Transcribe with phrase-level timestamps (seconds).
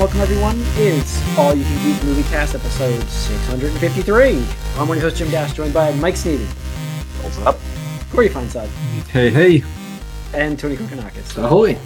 [0.00, 0.56] welcome everyone.
[0.76, 4.38] It's All You Can Geek Movie Cast, episode 653.
[4.78, 6.46] I'm one of your host, Jim Dash, joined by Mike Sneedy,
[7.22, 7.58] What's up?
[8.10, 8.68] Corey Feinside,
[9.08, 9.62] Hey, hey.
[10.32, 11.36] and Tony Kokonakis.
[11.36, 11.76] Ahoy.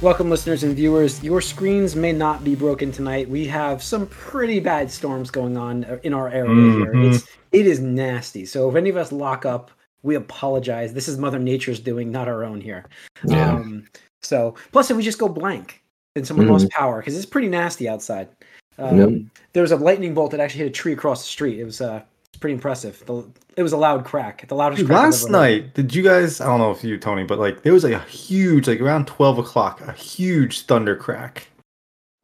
[0.00, 1.22] Welcome, listeners and viewers.
[1.22, 3.30] Your screens may not be broken tonight.
[3.30, 6.92] We have some pretty bad storms going on in our area here.
[6.92, 7.14] Mhm.
[7.14, 8.46] It's it is nasty.
[8.46, 9.70] So if any of us lock up,
[10.02, 10.92] we apologize.
[10.92, 12.86] This is Mother Nature's doing, not our own here.
[13.24, 13.52] Yeah.
[13.52, 13.84] Um,
[14.22, 15.79] so plus, if we just go blank
[16.16, 16.50] and someone Mhm.
[16.52, 18.28] lost power because it's pretty nasty outside.
[18.78, 19.10] Um, Yep.
[19.52, 21.58] There was a lightning bolt that actually hit a tree across the street.
[21.60, 23.02] It was uh, it's pretty impressive.
[23.06, 23.24] The,
[23.56, 24.46] it was a loud crack.
[24.48, 25.62] The loudest Dude, crack last ever heard.
[25.62, 26.40] night, did you guys?
[26.40, 29.38] I don't know if you, Tony, but like there was a huge, like around twelve
[29.38, 31.48] o'clock, a huge thunder crack.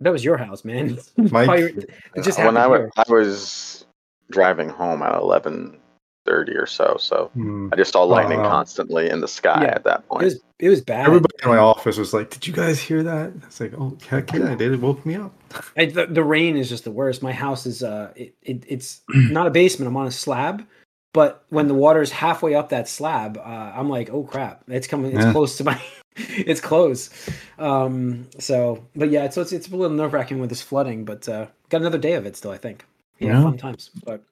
[0.00, 0.98] That was your house, man.
[1.16, 1.48] Mike?
[1.48, 3.86] Oh, it just when happened I, wa- I was
[4.30, 5.78] driving home at eleven
[6.26, 7.68] thirty or so, so Hmm.
[7.72, 8.50] I just saw lightning wow.
[8.50, 9.74] constantly in the sky Yeah.
[9.76, 10.24] at that It point.
[10.24, 11.06] was it was bad.
[11.06, 14.32] Everybody in my office was like, "Did you guys hear that?" It's like, "Oh, heck
[14.32, 14.72] yeah, I did.
[14.72, 15.32] It woke me up."
[15.76, 17.22] I, the, the rain is just the worst.
[17.22, 19.88] My house is uh, it, it it's not a basement.
[19.88, 20.66] I'm on a slab,
[21.12, 23.40] but when the water's halfway up that slab, uh,
[23.76, 25.12] I'm like, oh crap, it's coming.
[25.14, 25.32] It's Yeah.
[25.32, 25.80] close to my,
[26.16, 27.10] it's close.
[27.58, 31.28] Um, so, but yeah, so it's it's a little nerve wracking with this flooding, but
[31.28, 32.50] uh, got another day of it still.
[32.50, 32.84] I think.
[33.18, 33.42] Yeah, Yeah.
[33.42, 33.90] fun times.
[34.04, 34.22] But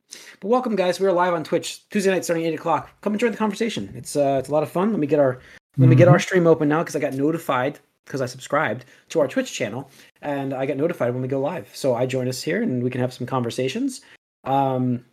[0.41, 1.01] but welcome guys.
[1.01, 2.91] We're live on Twitch Tuesday night starting at eight o'clock.
[3.01, 3.93] Come and join the conversation.
[3.97, 4.91] It's uh it's a lot of fun.
[4.91, 5.39] Let me get our
[5.77, 9.21] let me get our stream open now because I got notified because I subscribed to
[9.21, 9.91] our Twitch channel
[10.23, 11.71] and I got notified when we go live.
[11.75, 14.03] So I join us here and we can have some conversations.
[14.45, 15.05] Um,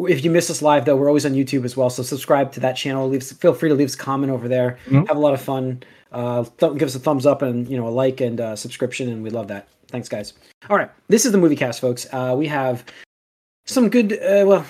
[0.00, 1.88] if you miss us live, though, we're always on YouTube as well.
[1.90, 3.06] So subscribe to that channel.
[3.08, 4.78] Leave, feel free to leave us a comment over there.
[4.86, 5.06] Mhm.
[5.08, 5.82] Have a lot of fun.
[6.10, 9.08] Uh, th- give us a thumbs up and you know a like and uh, subscription,
[9.08, 9.68] and we love that.
[9.90, 10.34] Thanks, guys.
[10.68, 12.06] All right, this is the movie cast, folks.
[12.12, 12.84] Uh, we have
[13.66, 14.12] some good.
[14.14, 14.66] Uh, well,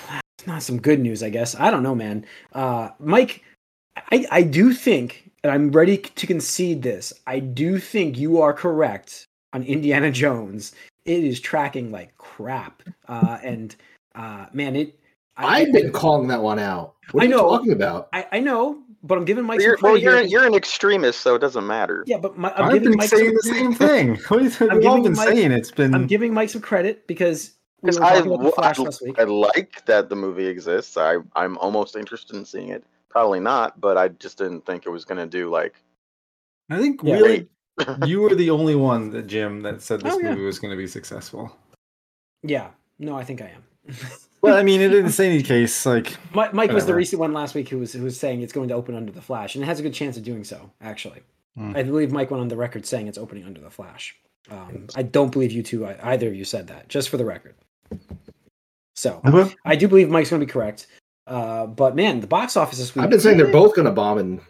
[0.47, 1.55] not some good news, I guess.
[1.55, 2.25] I don't know, man.
[2.53, 3.43] Uh, Mike,
[4.11, 7.13] I I do think, and I'm ready to concede this.
[7.27, 10.73] I do think you are correct on Indiana Jones.
[11.05, 13.75] It is tracking like crap, uh, and
[14.15, 14.97] uh, man, it.
[15.37, 16.95] I, I've been calling that one out.
[17.11, 18.09] What I are you talking about?
[18.13, 20.27] I, I know, but I'm giving Mike some You're, credit well, you're here.
[20.27, 22.03] you're an extremist, so it doesn't matter.
[22.07, 24.19] yeah, but my, I'm I've giving been Mike saying the same thing.
[24.29, 24.67] I'm we've all
[24.97, 25.51] giving been Mike- saying?
[25.51, 25.93] It's been.
[25.95, 29.01] I'm giving Mike some credit because we 'Cause were I, about the Flash I, last
[29.01, 29.19] week.
[29.19, 30.97] I like that the movie exists.
[30.97, 32.83] I I'm almost interested in seeing it.
[33.09, 35.73] Probably not, but I just didn't think it was gonna do like.
[36.69, 37.15] I think Yeah.
[37.15, 37.47] really,
[38.05, 40.29] you were the only one, that Jim, that said this Oh, yeah.
[40.29, 41.53] movie was going to be successful.
[42.43, 42.69] Yeah,
[42.99, 43.95] no, I think I am.
[44.41, 45.85] Well, I mean, it didn't say any case.
[45.85, 48.53] Like, Mike, Mike was the recent one last week who was who was saying it's
[48.53, 50.71] going to open under the Flash, and it has a good chance of doing so.
[50.81, 51.21] Actually,
[51.55, 51.73] Hmm.
[51.75, 54.15] I believe Mike went on the record saying it's opening under the Flash.
[54.49, 56.87] Um, I don't believe you two, either of you, said that.
[56.87, 57.55] Just for the record.
[58.95, 59.53] So okay.
[59.65, 60.87] I do believe Mike's going to be correct.
[61.27, 63.03] Uh, but man, the box office this week.
[63.03, 64.41] I've been saying they're both going to bomb, and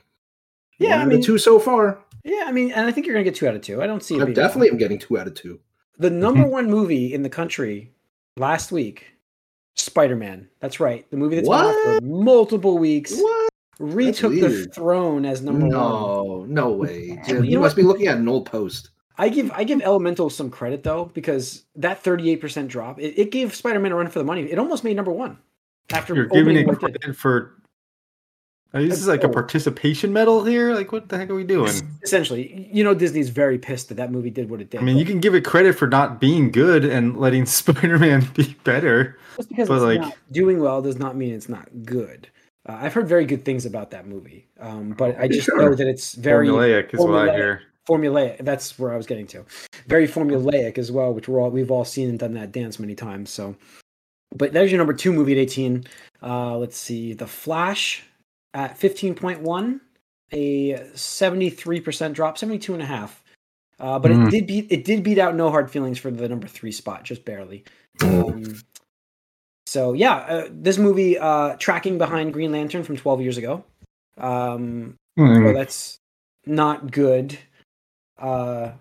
[0.77, 1.99] Yeah, one I mean, the two so far.
[2.23, 3.81] yeah, I mean, and I think you're going to get two out of two.
[3.81, 4.21] I don't see it.
[4.21, 5.59] I being definitely am getting two out of two.
[5.97, 7.91] the number one movie in the country
[8.37, 9.07] last week.
[9.75, 10.47] Spider Man.
[10.59, 11.09] That's right.
[11.11, 13.49] The movie that's been out for multiple weeks What?
[13.79, 15.69] retook the throne as number one.
[15.69, 17.21] No, no way.
[17.27, 18.89] You you, know must be looking at an old post.
[19.17, 23.53] I give I give Elemental some credit though because that 38% drop it, it gave
[23.53, 24.43] Spider-Man a run for the money.
[24.43, 25.37] It almost made number one
[25.91, 27.55] after You're giving it what credit for.
[28.73, 29.31] I mean, this is like a Oh.
[29.31, 30.73] participation medal here.
[30.73, 31.71] Like, what the heck are we doing?
[32.03, 34.79] Essentially, you know Disney's very pissed that that movie did what it did.
[34.79, 38.55] I mean, you can give it credit for not being good and letting Spider-Man be
[38.63, 39.17] better.
[39.35, 42.27] just because but, it's like- not doing well does not mean it's not good.
[42.69, 45.57] Uh, I've heard very good things about that movie, um, but I just Sure.
[45.61, 47.35] know that it's very Formulaic is what I formulaic.
[47.35, 47.61] hear.
[47.89, 48.37] formulaic.
[48.45, 49.43] That's where I was getting to.
[49.87, 52.93] Very formulaic as well, which we're all we've all seen and done that dance many
[52.95, 53.31] times.
[53.31, 53.55] So,
[54.35, 55.83] but there's your number two movie at 18.
[56.21, 58.03] Uh, let's see, The Flash
[58.53, 59.79] at 15.1,
[60.33, 63.23] a 73% drop, 72 and a half.
[63.79, 64.29] Uh, but it Mm.
[64.29, 67.25] did beat it did beat out No Hard Feelings for the number three spot, just
[67.25, 67.63] barely.
[68.03, 68.61] Um,
[69.65, 73.63] so yeah, uh, this movie uh, tracking behind Green Lantern from 12 years ago.
[74.19, 75.97] Um, so that's
[76.45, 77.37] not good.
[78.19, 78.71] Uh,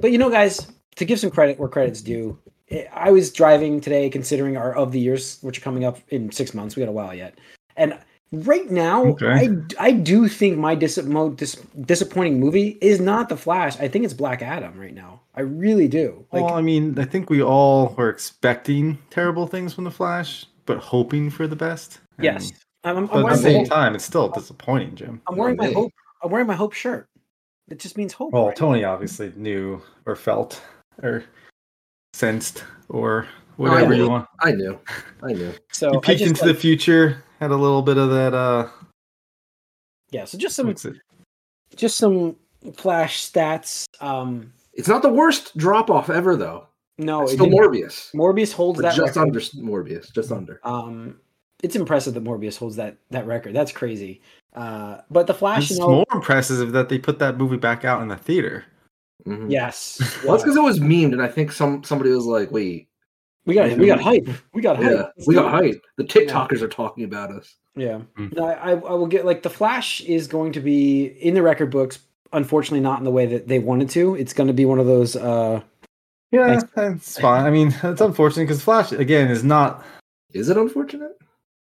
[0.00, 2.38] but you know, guys, to give some credit where credit's due,
[2.70, 6.30] I- I was driving today, considering our of the years, which are coming up in
[6.30, 6.76] six months.
[6.76, 7.38] We got a while yet,
[7.76, 7.98] and
[8.32, 9.26] right now, Okay.
[9.26, 13.78] I I do think my dis- mo- dis- disappointing movie is not the Flash.
[13.78, 15.20] I think it's Black Adam right now.
[15.34, 16.24] I really do.
[16.32, 20.46] Like, well, I mean, I think we all were expecting terrible things from the Flash,
[20.66, 22.00] but hoping for the best.
[22.18, 22.52] And- yes,
[22.84, 25.20] I'm, I'm, But at the same time, it's still disappointing, Jim.
[25.28, 25.92] I'm wearing my hope.
[26.22, 27.08] I'm wearing my hope shirt.
[27.70, 28.32] It just means hope.
[28.32, 28.56] Well, right?
[28.56, 30.60] Tony obviously knew or felt
[31.02, 31.24] or
[32.12, 33.26] sensed or
[33.56, 34.28] whatever you want.
[34.40, 34.78] I knew.
[35.22, 35.52] I knew.
[35.72, 38.34] So You I peeked into like- the future, had a little bit of that.
[38.34, 38.68] uh
[40.12, 40.24] yeah.
[40.24, 40.74] So just some
[41.74, 42.36] just some
[42.74, 43.84] flash stats.
[44.00, 46.66] Um, It's not the worst drop off ever, though.
[46.98, 48.14] No, it's still Morbius.
[48.14, 49.22] Morbius holds But that just record.
[49.22, 50.60] under Morbius, just under.
[50.62, 51.18] Um,
[51.62, 53.54] it's impressive that Morbius holds that that record.
[53.54, 54.20] That's crazy.
[54.54, 57.84] Uh, but the Flash, It's you know, more impressive that they put that movie back
[57.84, 58.64] out in the theater.
[59.26, 59.50] Mhm.
[59.50, 62.88] yes, Well, it's because it was memed, and I think some somebody was like, "Wait,
[63.44, 64.28] we got we got hype.
[64.52, 64.84] We got hype.
[64.92, 67.56] yeah, Let's we got hype." The TikTokers are talking about us.
[67.74, 68.36] Yeah, Mm.
[68.36, 71.70] no, I, I will get like the Flash is going to be in the record
[71.70, 71.98] books.
[72.34, 74.14] Unfortunately, not in the way that they wanted to.
[74.14, 75.16] It's going to be one of those.
[75.16, 75.60] uh
[76.30, 77.08] Yeah, Thanks.
[77.08, 77.44] it's fine.
[77.44, 79.84] I mean, it's unfortunate because Flash again is not.
[80.32, 81.12] Is it unfortunate?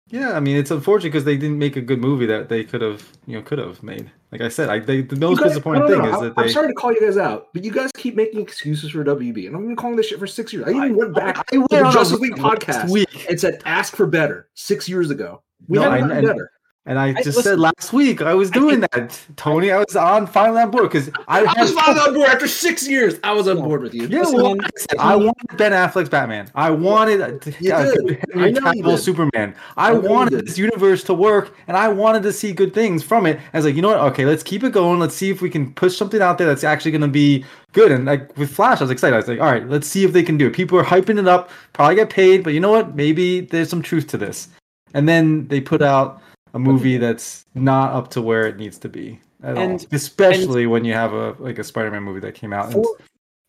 [0.10, 2.82] Yeah, I mean, it's unfortunate because they didn't make a good movie that they could
[2.82, 4.12] have, you know, could have made.
[4.34, 6.48] Like I said, I they, the most guys- disappointing thing know, is I- that I'm
[6.48, 6.52] they.
[6.52, 9.56] sorry to call you guys out, but you guys keep making excuses for WB, and
[9.56, 10.66] I've been calling this shit for six years.
[10.68, 13.40] I even went back I to went the on a Justice League podcast week, and
[13.40, 16.52] said, "Ask for better." Six years ago, we No, haven't I- gotten better.
[16.86, 19.72] And I just listen- said last week I was I doing that, Tony.
[19.72, 22.88] I was on finally on board because I, I was finally on board after six
[22.88, 23.20] years.
[23.24, 24.08] I was on board with you.
[24.08, 24.56] Yeah, Listen, well,
[25.00, 26.50] I, wanted Ben Affleck's Batman.
[26.56, 27.94] I wanted a, You a did.
[27.94, 29.00] Uh, good Henry Cavill.
[29.00, 29.56] Superman.
[29.78, 33.26] I, I wanted this universe to work, and I wanted to see good things from
[33.26, 33.40] it.
[33.54, 34.00] I was like, you know what?
[34.12, 35.00] Okay, let's keep it going.
[35.00, 37.92] Let's see if we can push something out there that's actually going to be good.
[37.92, 39.14] And like with Flash, I was excited.
[39.14, 40.54] I was like, all right, let's see if they can do it.
[40.54, 42.96] People are hyping it up, probably get paid, but you know what?
[42.96, 44.50] Maybe there's some truth to this.
[44.94, 46.22] And then they put out
[46.54, 49.64] a movie that's not up to where it needs to be at all.
[49.64, 52.66] And- Especially when you have a like a Spider-Man movie that came out.
[52.66, 52.98] And, for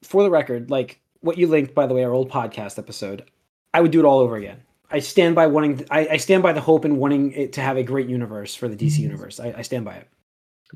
[0.02, 3.24] for the record, like what you linked, by the way, our old podcast episode,
[3.72, 4.62] I would do it all over again.
[4.90, 5.86] I stand by wanting.
[5.90, 8.68] I, I stand by the hope and wanting it to have a great universe for
[8.68, 9.02] the DC mm-hmm.
[9.02, 9.40] universe.
[9.40, 10.08] I, I stand by it.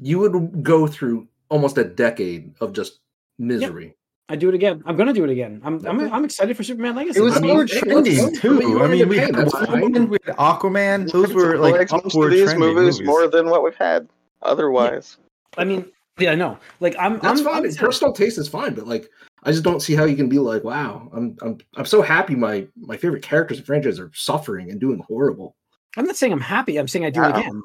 [0.01, 3.01] You would go through almost a decade of just
[3.39, 3.95] misery.
[4.31, 4.83] I do it again.
[4.85, 5.61] I'm gonna do it again.
[5.65, 7.21] I'm I'm, I'm excited for Superman Legacy.
[7.21, 8.83] It was I mean, more trending too.
[8.83, 9.81] I mean, we to had pay, that's fine.
[9.81, 11.11] Wonder Woman, we had Aquaman.
[11.11, 13.07] Those were like likes upward these trending movies, movies.
[13.07, 14.09] more than what we've had
[14.43, 15.17] otherwise.
[15.57, 16.59] I mean, yeah, I know.
[16.81, 17.19] Like I'm.
[17.21, 17.67] That's I'm, fine.
[17.67, 19.09] I'm personal taste is fine, but like
[19.45, 22.35] I just don't see how you can be like, wow, I'm I'm I'm so happy
[22.35, 25.57] my my favorite characters and franchises are suffering and doing horrible.
[25.97, 26.77] I'm not saying I'm happy.
[26.77, 27.63] I'm saying I do it again.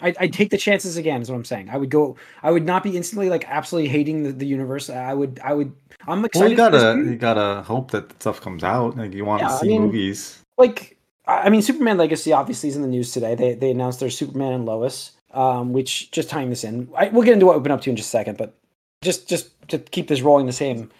[0.00, 1.22] I I take the chances again.
[1.22, 1.68] Is what I'm saying.
[1.70, 2.16] I would go.
[2.42, 4.88] I would not be instantly like absolutely hating the, the universe.
[4.90, 5.40] I would.
[5.44, 5.72] I would.
[6.08, 6.44] I'm excited.
[6.58, 8.96] Well, you gotta you gotta hope that stuff comes out.
[8.96, 10.42] Like you want Yeah, to I see mean- movies.
[10.58, 10.96] like
[11.26, 13.34] I I mean, Superman Legacy obviously is in the news today.
[13.34, 16.88] They they announced their Superman and Lois, um, which just tying this in.
[16.96, 18.54] I, we'll get into what we've been up to in just a second, but
[19.02, 20.90] just just to keep this rolling the same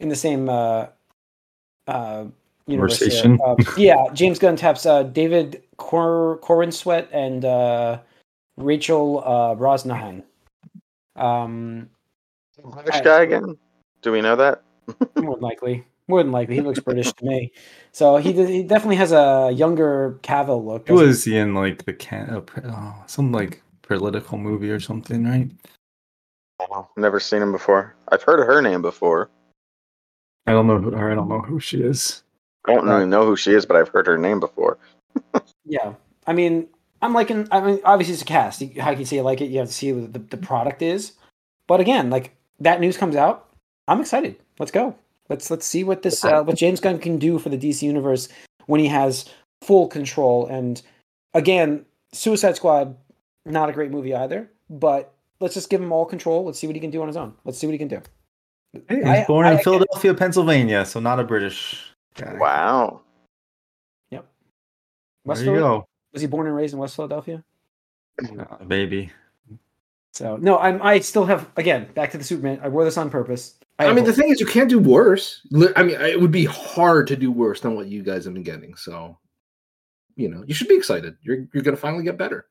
[0.00, 0.86] in the same uh,
[1.86, 2.24] uh,
[2.66, 2.98] universe.
[2.98, 3.38] Conversation.
[3.44, 7.98] Uh, yeah, James Gunn taps uh, David Cor- Corenswet and uh,
[8.58, 10.24] Rachel uh, Brosnahan.
[11.16, 11.88] Um,
[12.62, 13.56] British guy again?
[14.02, 14.62] Do we know that?
[15.16, 15.84] more than likely.
[16.08, 17.52] More than likely, he looks British to me.
[17.92, 20.88] So he he definitely has a younger Cavill look.
[20.88, 21.06] Who he?
[21.06, 25.50] was he in like the can uh, oh, some like political movie or something, right?
[26.60, 27.94] Oh, never seen him before.
[28.08, 29.30] I've heard of her name before.
[30.46, 32.22] I don't know who or I don't know who she is.
[32.66, 34.78] I don't really know who she is, but I've heard her name before.
[35.70, 35.92] Yeah,
[36.26, 36.66] I mean,
[37.02, 37.46] I'm liking.
[37.50, 38.60] I mean, obviously it's a cast.
[38.60, 39.46] You- How can you say you like it?
[39.50, 41.12] You have to see what the, the product is.
[41.66, 43.48] But again, like that news comes out,
[43.86, 44.36] I'm excited.
[44.58, 44.96] Let's go.
[45.28, 48.28] Let's let's see what this uh, what James Gunn can do for the DC universe
[48.66, 49.26] when he has
[49.62, 50.46] full control.
[50.46, 50.80] And
[51.34, 52.96] again, Suicide Squad,
[53.44, 54.50] not a great movie either.
[54.70, 56.44] But let's just give him all control.
[56.44, 57.34] Let's see what he can do on his own.
[57.44, 58.00] Let's see what he can do.
[58.88, 59.64] He was I- born I in get it.
[59.64, 62.36] Philadelphia, Pennsylvania, so not a British guy.
[62.38, 63.02] Wow.
[65.24, 65.68] West There you Philly?
[65.78, 65.86] go,
[66.18, 67.44] Was he born and raised in West Philadelphia?
[68.20, 69.12] Uh, baby.
[70.10, 70.82] So no, I'm.
[70.82, 72.58] I still have again back to the Superman.
[72.60, 73.54] I wore this on purpose.
[73.78, 75.46] I, have mean, the thing is, you can't do worse.
[75.76, 78.42] I mean, it would be hard to do worse than what you guys have been
[78.42, 78.74] getting.
[78.74, 79.16] So,
[80.16, 81.16] you know, you should be excited.
[81.22, 82.46] You're you're gonna finally get better.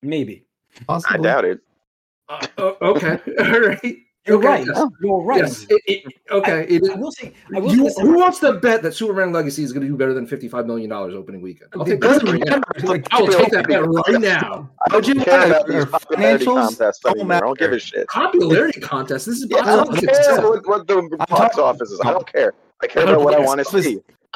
[0.00, 0.44] maybe.
[0.88, 1.62] I doubt it.
[2.28, 3.96] Uh, oh, okay, all right.
[4.26, 4.66] You're Okay, right.
[4.66, 4.84] yes.
[5.02, 5.38] You're right.
[5.40, 6.66] Yes, it- it- okay.
[6.68, 7.32] it is- I will say.
[7.54, 9.96] I will You, say who wants to bet that Superman Legacy is going to do
[9.98, 11.70] better than fifty-five million dollars opening weekend?
[11.74, 12.88] I'll take It that right now.
[12.88, 14.70] Like, I will take that bet right now.
[14.88, 17.36] I How'd don't you care about these Your popularity financials contests don't anymore.
[17.36, 18.08] I don't give a shit.
[18.08, 19.26] Popularity contest.
[19.26, 20.26] This is Yeah, box I don't office.
[20.26, 22.00] care what, what the box office is.
[22.02, 22.54] I don't care.
[22.82, 23.86] I care I about what I want to Office-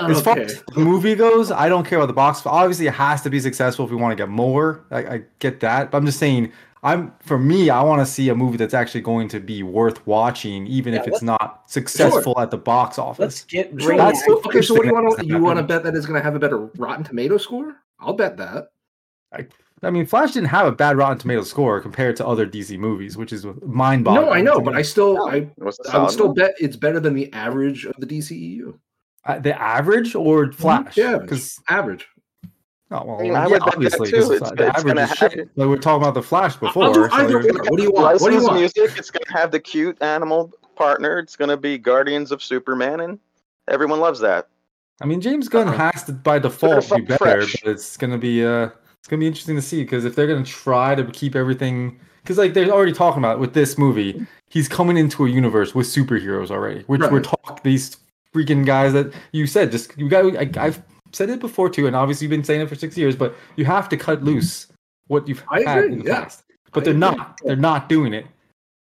[0.06, 0.12] see.
[0.12, 2.42] As far as the movie goes, I don't care about the box.
[2.46, 4.84] Obviously, it has to be successful if we want to get more.
[4.90, 6.52] I, I get that, but I'm just saying.
[6.84, 7.70] I'm for me.
[7.70, 11.00] I want to see a movie that's actually going to be worth watching, even Yeah,
[11.00, 13.18] if it's not successful at the box office.
[13.18, 13.44] Let's office.
[13.50, 15.26] get Sure, That's- well, okay, so what do you want to?
[15.26, 17.74] You want to bet that it's going to have a better Rotten Tomato score?
[17.98, 18.70] I'll bet that.
[19.32, 19.46] I
[19.82, 23.16] I mean, Flash didn't have a bad Rotten Tomato score compared to other DC movies,
[23.16, 24.26] which is mind-boggling.
[24.26, 24.74] No, I know, but.
[24.74, 27.32] I still, No, I, It was a I would still bet it's better than the
[27.32, 28.76] average of the DCEU.
[29.24, 30.94] Uh, the average or Flash?
[30.94, 31.22] The average.
[31.22, 32.08] Because Average.
[32.90, 34.16] oh well, I mean, yeah, would bet that obviously, too.
[34.16, 35.32] 'cause It's- the it's average is shit.
[35.32, 36.84] have- Like we were talking about the Flash before.
[36.84, 38.20] I'll do so either you're- What do you want?
[38.20, 38.56] What do you want?
[38.58, 38.92] music.
[38.96, 41.18] It's gonna have the cute animal partner.
[41.18, 43.18] It's gonna be Guardians of Superman, and
[43.68, 44.48] everyone loves that.
[45.00, 45.76] I mean, James Gunn Uh-oh.
[45.76, 47.56] has to by default be better, fresh.
[47.62, 50.44] but it's gonna be uh, it's gonna be interesting to see because if they're gonna
[50.44, 54.96] try to keep everything, because like they're already talking about with this movie, he's coming
[54.96, 57.96] into a universe with superheroes already, which we're talking these
[58.34, 60.24] freaking guys that you said just you got.
[60.36, 60.82] I, I've
[61.12, 63.64] said it before too, and obviously you've been saying it for six years, but you
[63.64, 64.66] have to cut loose
[65.06, 66.20] what you've I had agree, in the yeah.
[66.22, 66.44] past.
[66.72, 67.00] But I they're agree.
[67.00, 67.40] not.
[67.44, 68.26] They're not doing it.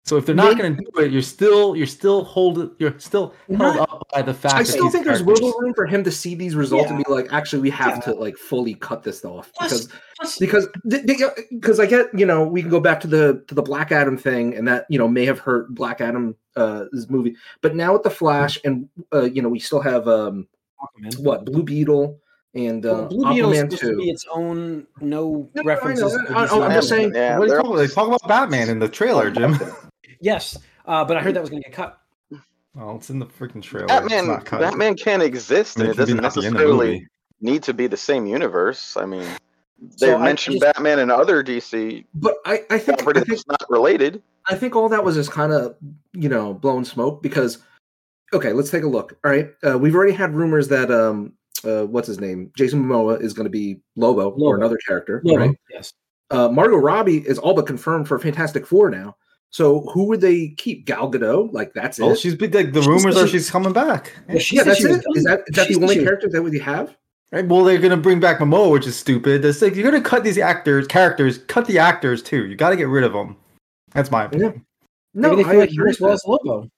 [0.06, 3.34] So if they're not going to do it, you're still you're still hold you're still
[3.48, 4.54] held Not- up by the fact.
[4.56, 7.02] I still these think there's characters- wiggle room for him to see these results and
[7.02, 8.00] be like, actually, we have Yeah.
[8.00, 10.68] to like fully cut this off Plus- because plus- because
[11.50, 13.92] because uh, I get you know we can go back to the to the Black
[13.92, 17.74] Adam thing and that you know may have hurt Black Adam uh this movie, but
[17.74, 20.46] now with the Flash and uh you know we still have um
[20.80, 21.18] Aquaman.
[21.20, 22.18] what Blue Beetle
[22.54, 25.64] and uh, Well, Blue Beetle is Aquaman supposed to be its own no, No, I
[25.64, 26.12] references.
[26.14, 26.36] know.
[26.36, 27.78] I, I'm just saying- Yeah, what are you they're talking about?
[27.88, 29.58] They talk about Batman in the trailer, Jim.
[30.20, 30.56] Yes,
[30.86, 31.98] uh, but I heard that was going to get cut.
[32.78, 33.84] Oh, it's in the freaking trailer.
[33.86, 34.44] It's Batman, not.
[34.50, 37.06] Batman can exist, I mean, and it it doesn't not be in the necessarily
[37.40, 38.96] need to be the same universe.
[38.96, 39.36] I mean, So
[40.00, 43.40] they I- I mentioned just- Batman and other DC But I I think I think
[43.48, 44.22] not related.
[44.48, 45.74] I think all that was just kind of
[46.12, 47.58] you know blowing smoke because
[48.32, 49.16] okay, let's take a look.
[49.24, 51.32] All right, uh, we've already had rumors that um
[51.64, 54.44] uh, what's his name Jason Momoa is going to be Lobo, Lobo.
[54.44, 55.56] or another character, No, right?
[55.70, 55.92] Yes.
[56.30, 59.16] Uh, Margot Robbie is all but confirmed for Fantastic Four now.
[59.50, 60.84] So who would they keep?
[60.84, 61.52] Gal Gadot?
[61.52, 62.18] Like that's Oh, it?
[62.18, 62.54] she's big.
[62.54, 64.12] Like the She's- rumors are she's coming back.
[64.28, 64.90] Well, she yeah, that's she it.
[64.90, 65.22] Is done.
[65.24, 66.94] that is that the only she character that we have?
[67.34, 69.44] Right, well, they're gonna bring back Momoa, which is stupid.
[69.44, 72.46] It's like you're gonna cut these actors, characters, cut the actors too.
[72.46, 73.36] You got to get rid of them.
[73.92, 74.64] That's my opinion.
[75.14, 76.68] No, Maybe they I feel like he agree works well as Lobo.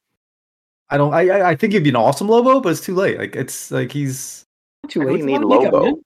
[0.88, 1.12] I don't.
[1.12, 3.18] I I- I think he'd be an awesome Lobo, but it's too late.
[3.18, 4.44] Like it's like he's.
[4.82, 5.18] Not too Why do late.
[5.18, 5.84] you It's a need lot makeup, Lobo?
[5.86, 6.02] man.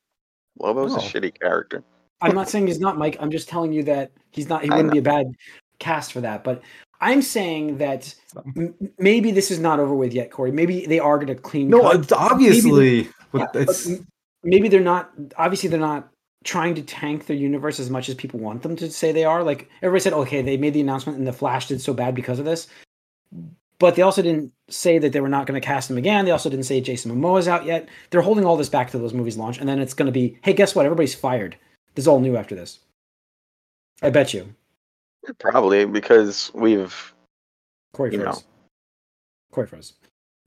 [0.59, 0.97] Lobo's Oh.
[0.97, 1.85] a shitty character.
[2.21, 3.17] I'm not saying he's not Mike.
[3.21, 4.63] I'm just telling you that he's not.
[4.65, 5.27] He wouldn't be a bad
[5.79, 6.43] cast for that.
[6.43, 6.61] But
[7.01, 8.13] I'm saying that
[8.57, 10.51] m- maybe this is not over with yet, Corey.
[10.51, 11.69] Maybe they are going to clean.
[11.71, 12.01] No, cut.
[12.01, 13.03] it's obviously.
[13.03, 14.07] Yeah, with- but it's m-
[14.43, 15.11] maybe they're not.
[15.37, 16.09] Obviously, they're not
[16.45, 19.43] trying to tank their universe as much as people want them to say they are.
[19.43, 22.39] Like everybody said, okay, they made the announcement and the Flash did so bad because
[22.39, 22.69] of this.
[23.79, 26.25] But they also didn't say that they were not going to cast him again.
[26.25, 27.89] They also didn't say Jason Momoa's out yet.
[28.11, 30.39] They're holding all this back to those movies launch, and then it's going to be,
[30.43, 30.85] hey, guess what?
[30.85, 31.57] Everybody's fired.
[31.95, 32.81] This is all new after this.
[34.03, 34.55] I bet you.
[35.39, 37.15] Probably because we've
[37.95, 38.37] Corey You froze.
[38.37, 38.43] know.
[39.53, 39.95] Corey froze.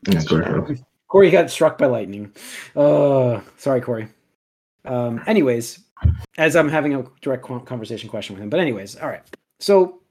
[0.08, 0.82] Yeah, correct.
[1.14, 2.34] Corey got struck by lightning.
[2.76, 4.08] Uh, sorry, Corey.
[4.84, 5.78] Um, anyways,
[6.40, 8.50] as I'm having a direct conversation question with him.
[8.50, 9.22] But anyways, all right.
[9.60, 10.02] So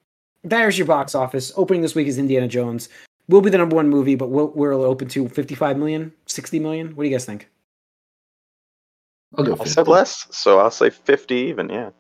[0.45, 1.51] there's your box office.
[1.57, 2.89] Opening this week is Indiana Jones.
[3.27, 6.95] Will be the number one movie, but we'll, we're open to 55 million, 60 million.
[6.95, 7.51] What do you guys think?
[9.37, 9.55] I'll go.
[9.55, 9.71] I 50.
[9.71, 11.69] said less, so I'll say fifty even.
[11.69, 11.91] Yeah,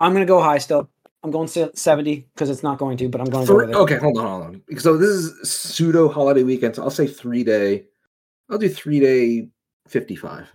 [0.00, 0.90] I'm gonna go high still.
[1.22, 3.70] I'm going se- 70 because it's not going to, but I'm going to go with
[3.70, 3.76] it.
[3.76, 4.78] okay, hold on, hold on.
[4.78, 6.76] So this is pseudo holiday weekend.
[6.76, 7.86] So I'll say three day.
[8.50, 9.48] I'll do three day
[9.88, 10.46] fifty five.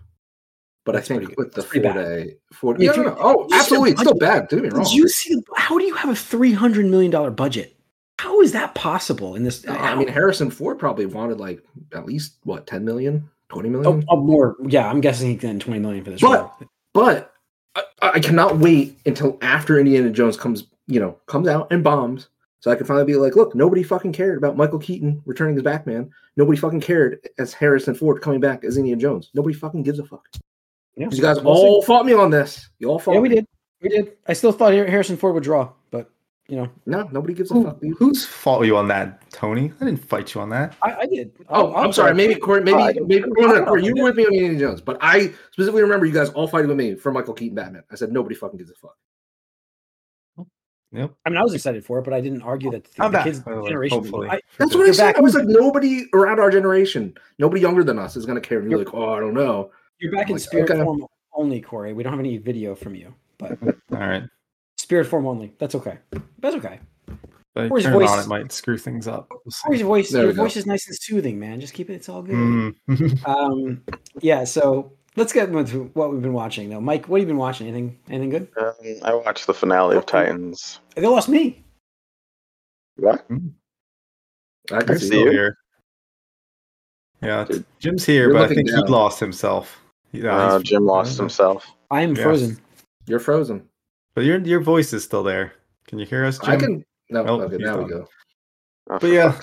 [0.86, 1.94] But That's I think with the four bad.
[1.96, 2.76] day, four.
[2.80, 3.18] Yeah, no, no, no.
[3.20, 4.48] Oh, you see the absolutely, it's still bad.
[4.48, 4.84] Don't get me wrong.
[4.86, 5.36] Did you see?
[5.56, 7.76] How do you have a 300 million dollar budget?
[8.18, 9.66] How is that possible in this?
[9.68, 14.06] I mean, Harrison Ford probably wanted like at least what 10 million, 20 Oh, million.
[14.10, 14.56] oh, more.
[14.68, 16.22] Yeah, I'm guessing he's getting 20 million for this.
[16.22, 16.54] But- role.
[16.94, 17.34] But
[17.76, 22.30] I, I cannot wait until after Indiana Jones comes, you know, comes out and bombs.
[22.62, 25.64] So I can finally be like, look, nobody fucking cared about Michael Keaton returning as
[25.64, 26.10] Batman.
[26.36, 29.32] Nobody fucking cared as Harrison Ford coming back as Indiana Jones.
[29.34, 30.28] Nobody fucking gives a fuck.
[30.98, 31.62] yeah, 'Cause You guys we'll see.
[31.62, 32.70] all fought me on this.
[32.80, 33.14] You all fought.
[33.14, 33.36] Yeah, we me.
[33.36, 33.46] did.
[33.82, 34.18] We did.
[34.28, 36.10] I still thought Harrison Ford would draw, but
[36.50, 37.80] you know, No, nobody gives a who, fuck.
[37.80, 37.96] dude.
[37.98, 39.72] who's fought you on that, Tony?
[39.80, 40.76] I didn't fight you on that.
[40.82, 41.32] I, I did.
[41.48, 42.14] Oh, I'm sorry.
[42.16, 42.62] Maybe Corey.
[42.62, 44.98] Maybe I maybe don't- no, no, Corey, you were with me on Indiana Jones, but
[45.00, 47.84] I specifically remember you guys all fighting with me for Michael Keaton Batman.
[47.92, 48.98] I said nobody fucking gives a fuck.
[50.92, 51.12] Yep.
[51.26, 53.18] I mean, I was excited for it, but I didn't argue that the, I'm the
[53.20, 54.00] back, kids' way, generation.
[54.30, 55.04] I, That's what I said.
[55.14, 58.60] back- I was like, nobody around our generation, nobody younger than us is gonna care.
[58.60, 59.72] And you're You're- like, oh, I don't know.
[60.00, 60.82] you're back in Like, spirit okay.
[60.84, 61.94] form only, Corey.
[61.94, 63.52] We don't have any video from you, but
[63.92, 64.24] All right.
[64.78, 65.54] spirit form only.
[65.60, 66.00] That's okay.
[66.40, 66.80] That's okay.
[67.56, 69.28] But Corey's turn it voice- on, it might screw things up.
[69.30, 69.52] We'll.
[69.66, 70.44] Corey's voice, There your we go.
[70.44, 71.60] voice is nice and soothing, man.
[71.62, 71.94] Just keep it.
[71.94, 72.36] It's all good.
[72.36, 73.26] Mm.
[73.28, 73.82] Um,
[74.22, 74.44] yeah.
[74.44, 76.82] So let's get into what we've been watching, though.
[76.82, 77.68] Mike, what have you been watching?
[77.68, 77.98] Anything?
[78.10, 78.48] Anything good?
[78.60, 78.74] um,
[79.04, 80.80] I watched the finale of Titans.
[80.96, 81.64] They lost me.
[82.98, 83.26] What?
[83.30, 85.32] I can You're see still you.
[85.32, 85.58] here.
[87.22, 87.66] Yeah, Dude.
[87.80, 88.86] Jim's here, but I think down.
[88.86, 89.82] he lost himself.
[90.12, 91.66] Yeah, Uh, Jim lost himself.
[91.92, 92.24] I am Yeah.
[92.24, 92.60] frozen.
[93.08, 93.68] you're frozen.
[94.16, 95.54] But your your voice is still there.
[95.88, 96.50] Can you hear us, Jim?
[96.52, 96.86] I can.
[97.10, 98.08] No, Oh, okay, he's now we go.
[98.90, 99.40] Oh, But yeah.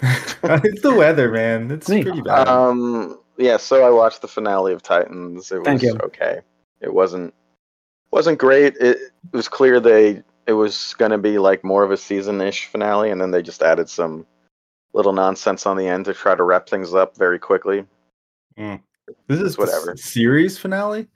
[0.02, 1.70] it's the weather, man.
[1.70, 2.02] It's Me.
[2.02, 2.48] pretty bad.
[2.48, 3.19] Um.
[3.40, 3.56] Yeah.
[3.56, 5.50] So I watched the finale of Titans.
[5.50, 5.96] It was Thank you.
[6.04, 6.40] okay.
[6.80, 7.34] It wasn't
[8.10, 8.76] wasn't great.
[8.76, 12.66] It, it was clear they it was going to be like more of a season-ish
[12.66, 14.26] finale, and then they just added some
[14.92, 17.84] little nonsense on the end to try to wrap things up very quickly.
[18.56, 19.80] This is whatever.
[19.80, 21.08] whatever series finale.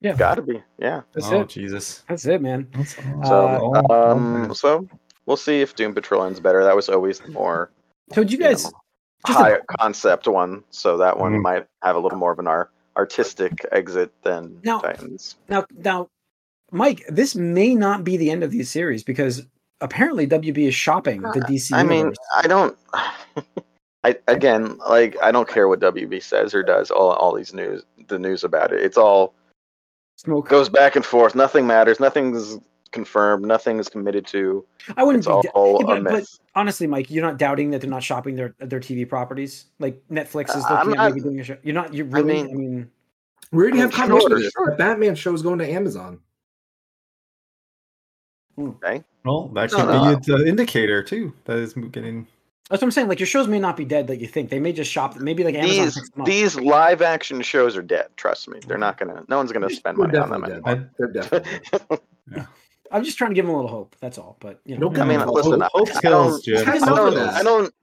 [0.00, 1.02] Yeah, Got to be, yeah.
[1.12, 1.48] That's oh it.
[1.48, 2.02] Jesus!
[2.08, 2.68] That's it, man.
[2.74, 4.54] That's So, oh, um, okay.
[4.54, 4.88] so
[5.26, 6.64] we'll see if Doom Patrol ends better.
[6.64, 7.70] That was always the more
[8.12, 8.64] So, did you you guys?
[8.64, 8.72] know,
[9.26, 10.64] just a- high concept one.
[10.70, 11.42] So that one Mhm.
[11.42, 15.36] might have a little more of an ar- artistic exit than Now- Titans.
[15.48, 16.08] Now, now,
[16.70, 19.42] Mike, this may not be the end of these series because
[19.80, 21.72] apparently WB is shopping the DC.
[21.74, 22.12] Uh, I mean.
[22.36, 22.76] I don't.
[24.04, 26.90] I again, like, I don't care what WB says or does.
[26.90, 29.32] All all these news, the news about it, it's all
[30.16, 30.48] smoke.
[30.48, 31.34] goes back and forth.
[31.36, 32.00] Nothing matters.
[32.00, 32.58] Nothing's
[32.92, 33.44] confirmed.
[33.44, 34.64] Nothing is committed to.
[34.96, 35.48] I wouldn't It's be.
[35.54, 38.54] all da- a but, but honestly, Mike, you're not doubting that they're not shopping their
[38.58, 39.66] their TV properties.
[39.78, 41.56] Like Netflix is Uh, I'm looking at not- maybe doing a show.
[41.62, 41.92] You're not.
[41.94, 42.40] You really?
[42.40, 42.90] I mean, mean-
[43.50, 44.70] We already have Sure, confirmation of sure.
[44.70, 46.20] The Batman show is going to Amazon.
[48.58, 49.02] Okay.
[49.24, 51.32] Well, that Uh, could be an indicator too.
[51.44, 52.26] That is getting.
[52.68, 53.08] that's what I'm saying.
[53.08, 54.50] Like your shows may not be dead like you think.
[54.50, 55.16] They may just shop.
[55.16, 56.26] Maybe like Amazon These picks them up.
[56.26, 58.08] these live action shows are dead.
[58.16, 59.24] Trust me, they're not gonna.
[59.28, 60.74] No one's gonna spend We're money on them definitely anymore.
[60.74, 60.90] dead.
[60.98, 61.60] They're definitely
[62.34, 62.46] dead.
[62.92, 63.96] I'm just trying to give them a little hope.
[64.00, 64.36] That's all.
[64.40, 64.98] But you know, Nope.
[64.98, 66.68] I mean, Hope- listen, I, hope I kills, don't, Jim.
[66.68, 67.18] I Hope don't.
[67.18, 67.74] I don't,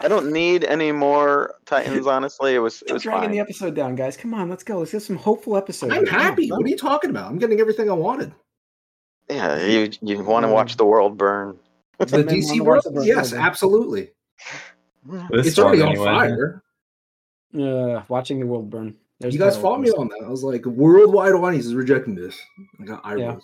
[0.00, 2.06] I don't need any more Titans.
[2.06, 3.30] Honestly, it was, it was dragging fine.
[3.32, 4.16] the episode down, guys.
[4.16, 4.78] Come on, let's go.
[4.78, 5.92] Let's get some hopeful episodes.
[5.94, 6.48] I'm happy.
[6.50, 7.30] What are you talking about?
[7.30, 8.32] I'm getting everything I wanted.
[9.30, 11.58] Yeah, you you want to watch the world burn.
[11.98, 13.06] The DC wanna world?
[13.06, 14.10] Yes, absolutely.
[15.30, 16.04] This It's already one on anyway.
[16.06, 16.62] fire.
[17.58, 18.96] Uh, watching the world burn.
[19.20, 20.22] There's You guys fought me on that.
[20.24, 22.36] I was like, worldwide audience is rejecting this.
[22.80, 23.36] I got eye Yeah.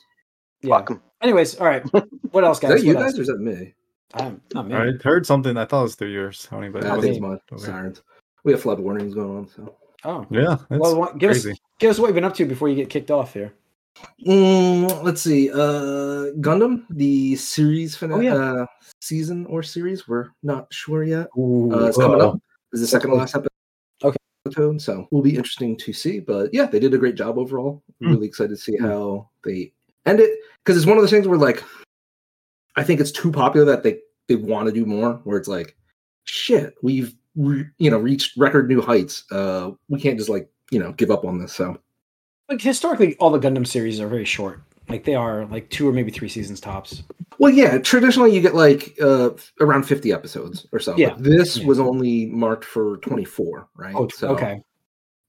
[0.64, 0.70] Rolls.
[0.70, 0.78] Yeah.
[0.78, 1.02] Fuck 'em.
[1.22, 1.82] Anyways, all right.
[2.30, 2.70] What else, Is guys?
[2.80, 3.18] that you What guys else?
[3.18, 3.74] or is that me?
[4.14, 4.74] I'm not me.
[4.74, 5.56] I heard something.
[5.56, 7.22] I thought it was through yours, Tony, but it I think it's wasn't.
[7.22, 7.40] mine.
[7.52, 7.64] Okay.
[7.64, 8.02] Sirens.
[8.44, 9.48] We have flood warnings going on.
[9.48, 9.74] So,
[10.04, 11.52] Oh, Yeah, well, give crazy.
[11.52, 13.52] us give us what you've been up to before you get kicked off here.
[14.26, 15.50] Mm, let's see.
[15.50, 18.34] Uh, Gundam, the series Oh, finale, yeah.
[18.34, 18.66] uh,
[19.00, 20.06] season or series.
[20.06, 21.28] We're not sure yet.
[21.38, 22.28] Ooh, Uh, it's coming Uh-oh.
[22.30, 22.40] up.
[22.72, 23.48] This is the second to last episode.
[24.04, 24.16] Okay.
[24.46, 26.20] Episode, so will be interesting to see.
[26.20, 27.83] But yeah, they did a great job overall.
[28.00, 28.11] Hmm.
[28.12, 28.85] Really excited to see Hmm.
[28.85, 29.72] how they
[30.09, 30.31] end it
[30.64, 31.62] because it's one of those things where like,
[32.77, 35.21] I think it's too popular that they they want to do more.
[35.25, 35.77] Where it's like,
[36.25, 39.25] shit, we've re- you know reached record new heights.
[39.31, 41.53] Uh, we can't just like you know give up on this.
[41.53, 41.79] So
[42.49, 44.62] like historically, all the Gundam series are very short.
[44.88, 47.03] Like they are like two or maybe three seasons tops.
[47.38, 47.79] Well, yeah.
[47.79, 50.92] Traditionally, you get like uh around fifty episodes or so.
[50.92, 51.66] but Yeah, this yeah.
[51.66, 53.94] was only marked for twenty four, right?
[53.94, 54.62] Oh, so, okay.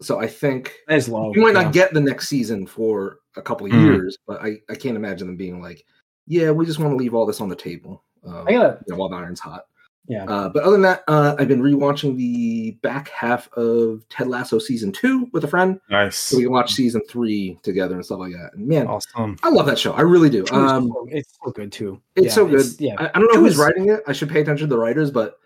[0.01, 1.33] So I think is low.
[1.35, 1.63] you might yeah.
[1.63, 3.83] not get the next season for a couple of Mm.
[3.95, 5.85] years, but I I can't imagine them being like,
[6.27, 8.03] yeah, we just want to leave all this on the table.
[8.25, 8.79] Um, I gotta.
[8.87, 9.63] you know, while the iron's hot.
[10.07, 10.23] Yeah.
[10.25, 14.57] Uh, but other than that, uh, I've been rewatching the back half of Ted Lasso
[14.57, 16.17] season two with a friend, Nice.
[16.17, 18.51] so we can watch season three together and stuff like that.
[18.55, 19.37] And man, Awesome.
[19.43, 19.91] I love that show.
[19.93, 20.43] I really do.
[20.51, 22.01] Um, it's so good too.
[22.15, 22.65] it's Yeah, so good.
[22.79, 22.95] yeah.
[22.97, 24.01] I, I don't know who's writing it.
[24.07, 25.38] I should pay attention to the writers, but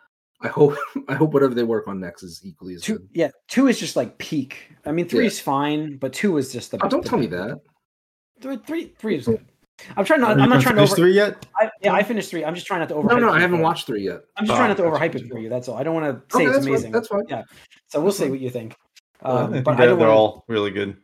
[0.43, 0.75] I hope
[1.07, 3.09] I hope whatever they work on next is equally as Two, good.
[3.13, 4.71] yeah, two is just like peak.
[4.85, 5.27] I mean, three Yeah.
[5.27, 6.77] is fine, but two is just the.
[6.83, 7.59] Oh, don't the- tell me that.
[8.41, 9.45] Three, three, three is good.
[9.97, 10.39] I'm trying not.
[10.39, 10.95] I'm not trying to finish over.
[10.97, 11.45] three yet?
[11.59, 12.43] I, yeah, I finished three.
[12.45, 13.07] I'm just trying not to over.
[13.07, 14.21] No, no, I haven't for watched three yet.
[14.37, 15.49] I'm just Oh, trying not to overhype it for you.
[15.49, 15.77] That's all.
[15.77, 16.73] I don't want to say Okay, it's that's fine.
[16.73, 16.91] amazing.
[16.91, 17.23] That's fine.
[17.29, 17.43] Yeah.
[17.87, 18.75] So we'll see what you think.
[19.21, 20.19] I Um, think but I they're, don't they're want.
[20.19, 20.97] all really good.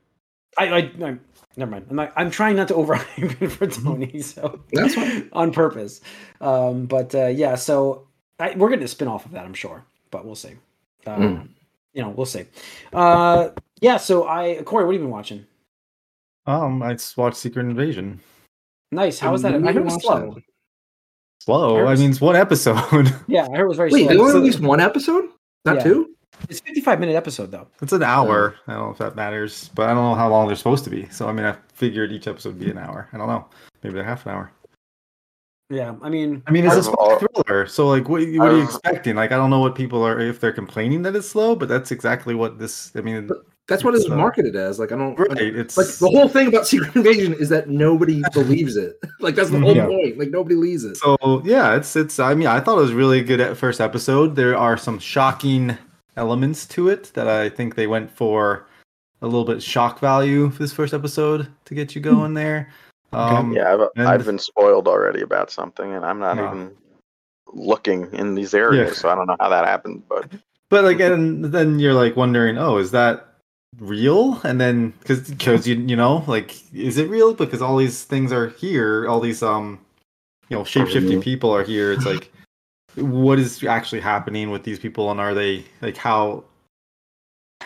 [0.58, 1.18] I, I, no,
[1.58, 1.86] never mind.
[1.90, 2.14] I'm not.
[2.18, 4.22] I'm trying not to overhype it for Tony.
[4.22, 5.30] So That's fine.
[5.34, 6.02] on purpose.
[6.42, 8.08] Um, but uh, yeah, so
[8.40, 9.84] I, we're going to spin off of that, I'm sure.
[10.12, 10.54] But we'll see.
[11.06, 11.50] Um, Mm.
[11.94, 12.46] You know, we'll see.
[12.94, 13.50] Uh,
[13.82, 13.98] yeah.
[13.98, 15.46] So I, Corey, what have you been watching?
[16.46, 18.20] Um, I just watched Secret Invasion.
[18.92, 19.20] Nice.
[19.20, 19.56] How was that?
[19.56, 20.34] I heard it was slow.
[20.36, 20.44] that.
[21.42, 21.78] Slow.
[21.78, 22.00] I Paris?
[22.00, 23.14] mean, it's one episode.
[23.28, 24.22] Yeah, I heard it was very Wait, they slow.
[24.24, 25.26] only so- released one episode,
[25.66, 25.84] not Yeah.
[25.84, 26.16] two.
[26.48, 27.68] It's 55 minute episode though.
[27.82, 28.56] it's an hour.
[28.68, 30.90] I don't know if that matters, but I don't know how long they're supposed to
[30.90, 31.10] be.
[31.10, 33.10] So I mean, I figured each episode would be an hour.
[33.12, 33.46] I don't know.
[33.84, 34.52] Maybe they're half an hour.
[35.70, 38.50] Yeah, I mean, I mean, it's a I've spy al- thriller, so like, what, what
[38.50, 39.16] are you expecting?
[39.16, 41.92] Like, I don't know what people are if they're complaining that it's slow, but that's
[41.92, 42.92] exactly what this.
[42.96, 44.80] I mean, But That's what it's It's, uh, marketed as.
[44.80, 45.14] Like I don't.
[45.20, 45.38] right?
[45.40, 49.00] It's Like the whole thing about Secret Invasion is that nobody believes it.
[49.20, 49.86] Like that's the whole Yeah.
[49.86, 50.18] point.
[50.18, 50.98] Like nobody believes it.
[50.98, 52.18] So yeah, it's it's.
[52.20, 54.36] I mean, I thought it was really good at first episode.
[54.36, 55.78] There are some shocking
[56.18, 58.66] elements to it that I think they went for
[59.22, 62.70] a little bit shock value for this first episode to get you going there.
[63.12, 66.48] Um, Yeah, I've, and- I've been spoiled already about something, and I'm not Yeah.
[66.52, 66.72] even
[67.54, 68.94] looking in these areas, Yeah.
[68.94, 70.04] so I don't know how that happened.
[70.08, 70.32] But
[70.70, 73.26] But like, and then you're like wondering, oh, is that
[73.80, 74.40] real?
[74.44, 77.34] And then because because you you know like, is it real?
[77.34, 79.80] Because all these things are here, all these um,
[80.50, 81.92] you know, shape shifting people are here.
[81.92, 82.32] It's like,
[82.96, 86.44] what is actually happening with these people, and are they like how?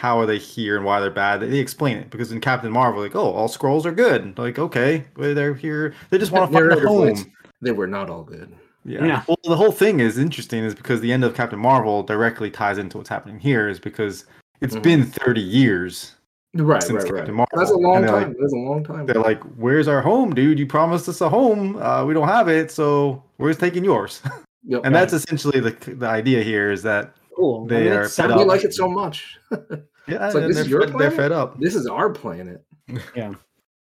[0.04, 1.40] How are they here and why they're bad?
[1.40, 4.38] They explain it because in Captain Marvel, like, oh, all Skrulls are good.
[4.38, 5.94] Like, okay, they're here.
[6.10, 7.08] They just want to find a home.
[7.16, 7.26] voice.
[7.62, 8.54] They were not all good.
[8.84, 9.06] Yeah.
[9.06, 9.24] Yeah.
[9.30, 12.78] Well, the whole thing is interesting is because the end of Captain Marvel directly ties
[12.80, 14.26] into what's happening here is because
[14.60, 14.84] it's Mhm.
[14.84, 16.16] been 30 years.
[16.54, 17.18] Right, Since right, right.
[17.20, 17.58] Captain Marvel.
[17.58, 18.14] That's a long time.
[18.28, 19.06] like- That's a long time.
[19.06, 20.60] They're like, "Where's our home, dude?
[20.60, 21.78] You promised us a home.
[21.82, 24.22] Uh, we don't have it, so we're taking yours."
[24.66, 24.82] Yep.
[24.86, 27.66] and that's essentially the the idea here is that Cool.
[27.68, 28.40] They are that fed sounds- up.
[28.40, 29.38] we like it so much.
[30.08, 31.60] yeah, It's like, this they're, is your fed, they're fed up.
[31.60, 32.64] this is our planet.
[33.16, 33.34] Yeah.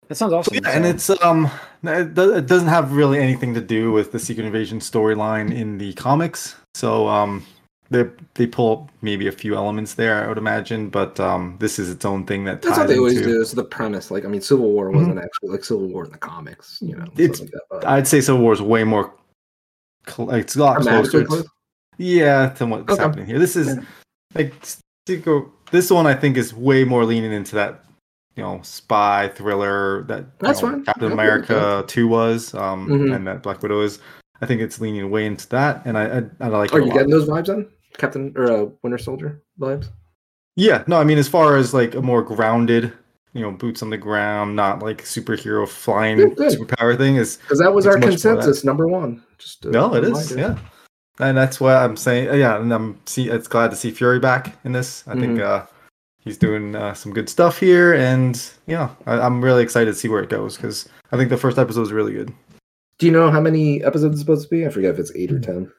[0.07, 0.55] That sounds awesome.
[0.55, 1.51] Yeah, and it's um,
[1.83, 5.93] it it doesn't have really anything to do with the Secret Invasion storyline in the
[5.93, 6.55] comics.
[6.73, 7.45] So um,
[7.91, 11.77] they they pull up maybe a few elements there, I would imagine, but um, this
[11.77, 13.29] is its own thing that That's ties what they always into.
[13.33, 13.39] do.
[13.41, 14.09] It's the premise.
[14.09, 16.79] Like, I mean, Civil War wasn't actually like Civil War in the comics.
[16.81, 19.13] You know, It's- like that, but- I'd say Civil War is way more.
[20.07, 21.23] Cl- it's a lot closer.
[21.23, 21.43] close?
[21.43, 21.49] to-
[21.99, 22.99] yeah, to what's Okay.
[22.99, 23.37] happening here.
[23.37, 23.83] This is Yeah.
[24.33, 24.53] like
[25.07, 26.05] Secret- this one.
[26.07, 27.83] I think is way more leaning into that.
[28.35, 30.81] You know, spy thriller that you That's know.
[30.85, 33.13] Captain America Two was, um, Mhm.
[33.15, 33.99] and that Black Widow is.
[34.41, 36.73] I think it's leaning way into that, and I I, I like.
[36.73, 36.93] Are you lot.
[36.93, 39.89] getting those vibes on Captain or uh, Winter Soldier vibes?
[40.55, 42.93] Yeah, no, I mean, as far as like a more grounded,
[43.33, 46.57] you know, boots on the ground, not like superhero flying Good, good.
[46.59, 47.37] superpower thing is.
[47.37, 48.21] Because that was our much more that.
[48.21, 49.21] consensus, number one.
[49.37, 50.31] Just No, it is.
[50.33, 50.57] Yeah,
[51.19, 52.29] and that's why I'm saying.
[52.29, 53.29] uh, Yeah, and I'm see.
[53.29, 55.07] It's glad to see Fury back in this.
[55.07, 55.63] I think Mm-hmm.
[55.63, 55.65] uh,
[56.19, 60.09] he's doing uh, some good stuff here, and yeah, I, I'm really excited to see
[60.09, 62.33] where it goes because I think the first episode was really good.
[62.97, 64.65] Do you know how many episodes it's supposed to be?
[64.65, 65.71] I forget if it's eight or ten.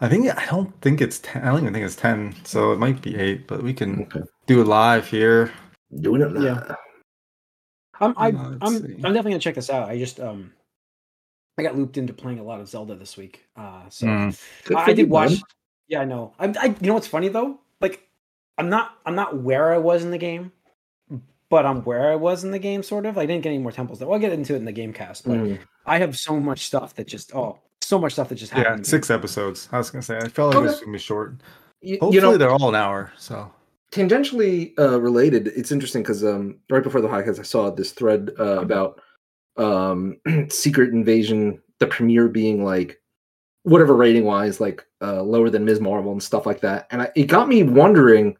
[0.00, 1.42] I think I don't think it's ten.
[1.42, 3.48] I don't even think it's ten, so it might be eight.
[3.48, 4.20] But we can Okay.
[4.46, 5.52] do it live here.
[6.00, 6.40] Doing it now.
[6.42, 6.74] Yeah.
[8.00, 8.28] I'm I,
[8.62, 8.92] I'm see.
[8.94, 9.88] I'm definitely gonna check this out.
[9.88, 10.52] I just um
[11.58, 13.44] I got looped into playing a lot of Zelda this week.
[13.56, 14.40] Uh so Mm.
[14.64, 15.40] Good I, for I did you, watch bud.
[15.88, 16.34] Yeah, I know.
[16.38, 17.58] I, I you know what's funny though?
[17.80, 18.06] Like
[18.56, 20.52] I'm not I'm not where I was in the game,
[21.48, 23.16] but I'm where I was in the game sort of.
[23.18, 24.12] I didn't get any more temples though.
[24.12, 25.58] I'll get into it in the game cast, but Mm.
[25.86, 28.84] I have so much stuff that just oh so much stuff that just happened.
[28.84, 29.68] Yeah, six episodes.
[29.72, 30.18] I was gonna say.
[30.18, 30.84] I felt like it was Okay.
[30.84, 31.36] gonna be short.
[31.80, 33.12] You, Hopefully, you know, they're all an hour.
[33.16, 33.50] So
[33.92, 38.30] tangentially uh, related, it's interesting because um, right before the podcast, I saw this thread
[38.38, 39.00] uh, about
[39.58, 40.18] um,
[40.48, 43.00] Secret Invasion, the premiere being like
[43.64, 45.80] whatever rating wise, like uh, lower than Ms.
[45.80, 48.36] Marvel and stuff like that, and I, it got me wondering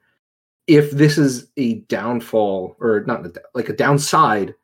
[0.67, 4.55] if this is a downfall or not a, like a downside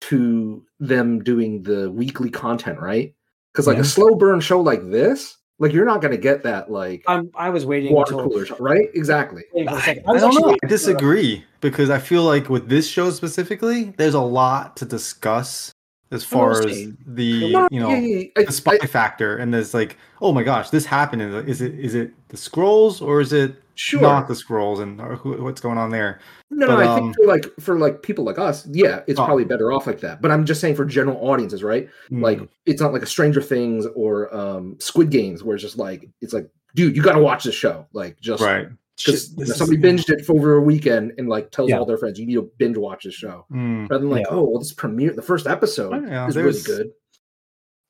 [0.00, 3.14] to them doing the weekly content, right?
[3.52, 3.82] Because like Yeah.
[3.82, 7.30] a slow burn show like this, like you're not going to get that like I'm
[7.34, 8.88] I was waiting water until cooler, show, right?
[8.94, 9.42] Exactly.
[9.52, 10.56] waiting I, I don't know.
[10.62, 15.70] I disagree because I feel like with this show specifically, there's a lot to discuss
[16.12, 16.64] as far as
[17.06, 18.44] the No, you know yeah, yeah, yeah.
[18.44, 21.22] the spy I- factor, and there's like, oh my gosh, this happened.
[21.48, 24.00] Is it is it the Skrulls or is it sure.
[24.00, 26.20] not the Skrulls, and or who, what's going on there?
[26.50, 29.20] No, But, no, I um, think for like for like people like us, yeah, it's
[29.20, 29.24] Oh.
[29.24, 30.20] probably better off like that.
[30.20, 31.88] But I'm just saying for general audiences, right?
[32.10, 35.78] Like Mm, it's not like a Stranger Things or um Squid Games where it's just
[35.78, 37.86] like it's like, dude, you got to watch this show.
[37.92, 38.66] Like just right.
[39.04, 41.78] Because Shit, this is- somebody binged it for over a weekend and like tells Yeah.
[41.78, 43.46] all their friends, you need to binge watch this show.
[43.52, 44.34] Mm, Rather than like, Yeah.
[44.36, 46.90] oh, well, this premiere, the first episode Oh, yeah, is really good.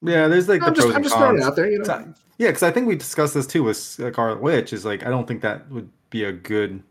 [0.03, 2.15] yeah, there's like I'm the just, I'm just throwing it out there, you know.
[2.39, 4.73] Yeah, because I think we discussed this too with Scarlet Witch.
[4.73, 6.83] Is like I don't think that would be a good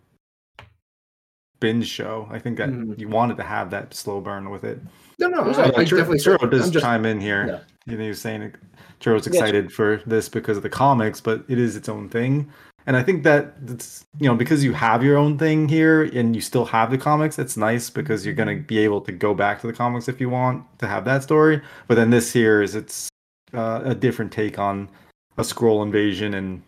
[1.60, 2.28] binge show.
[2.32, 2.98] I think that Mhm.
[3.00, 4.80] you wanted to have that slow burn with it.
[5.20, 5.52] No, no, I, I
[5.86, 6.18] Churro definitely.
[6.20, 7.46] Churro does just, chime in here.
[7.48, 7.60] yeah.
[7.86, 8.54] You know, he was saying
[9.02, 12.50] Churro's Yeah, excited for this because of the comics, but it is its own thing.
[12.90, 16.36] And I think that it's you know because you have your own thing here and
[16.36, 19.62] you still have the comics, it's nice because you're gonna be able to go back
[19.62, 21.62] to the comics if you want to have that story.
[21.88, 23.08] But then this here is it's
[23.54, 24.90] uh, a different take on
[25.38, 26.64] a Skrull invasion and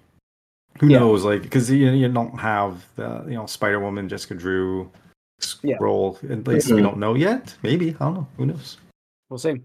[0.79, 0.99] who Yeah.
[0.99, 4.91] knows like because you, you don't have the you know Spider Woman, Jessica Drew,
[5.63, 5.77] Yeah.
[5.79, 6.21] Skrull.
[6.29, 7.55] At least we don't know yet.
[7.63, 8.27] Maybe I don't know.
[8.37, 8.77] Who knows?
[9.27, 9.59] We'll see.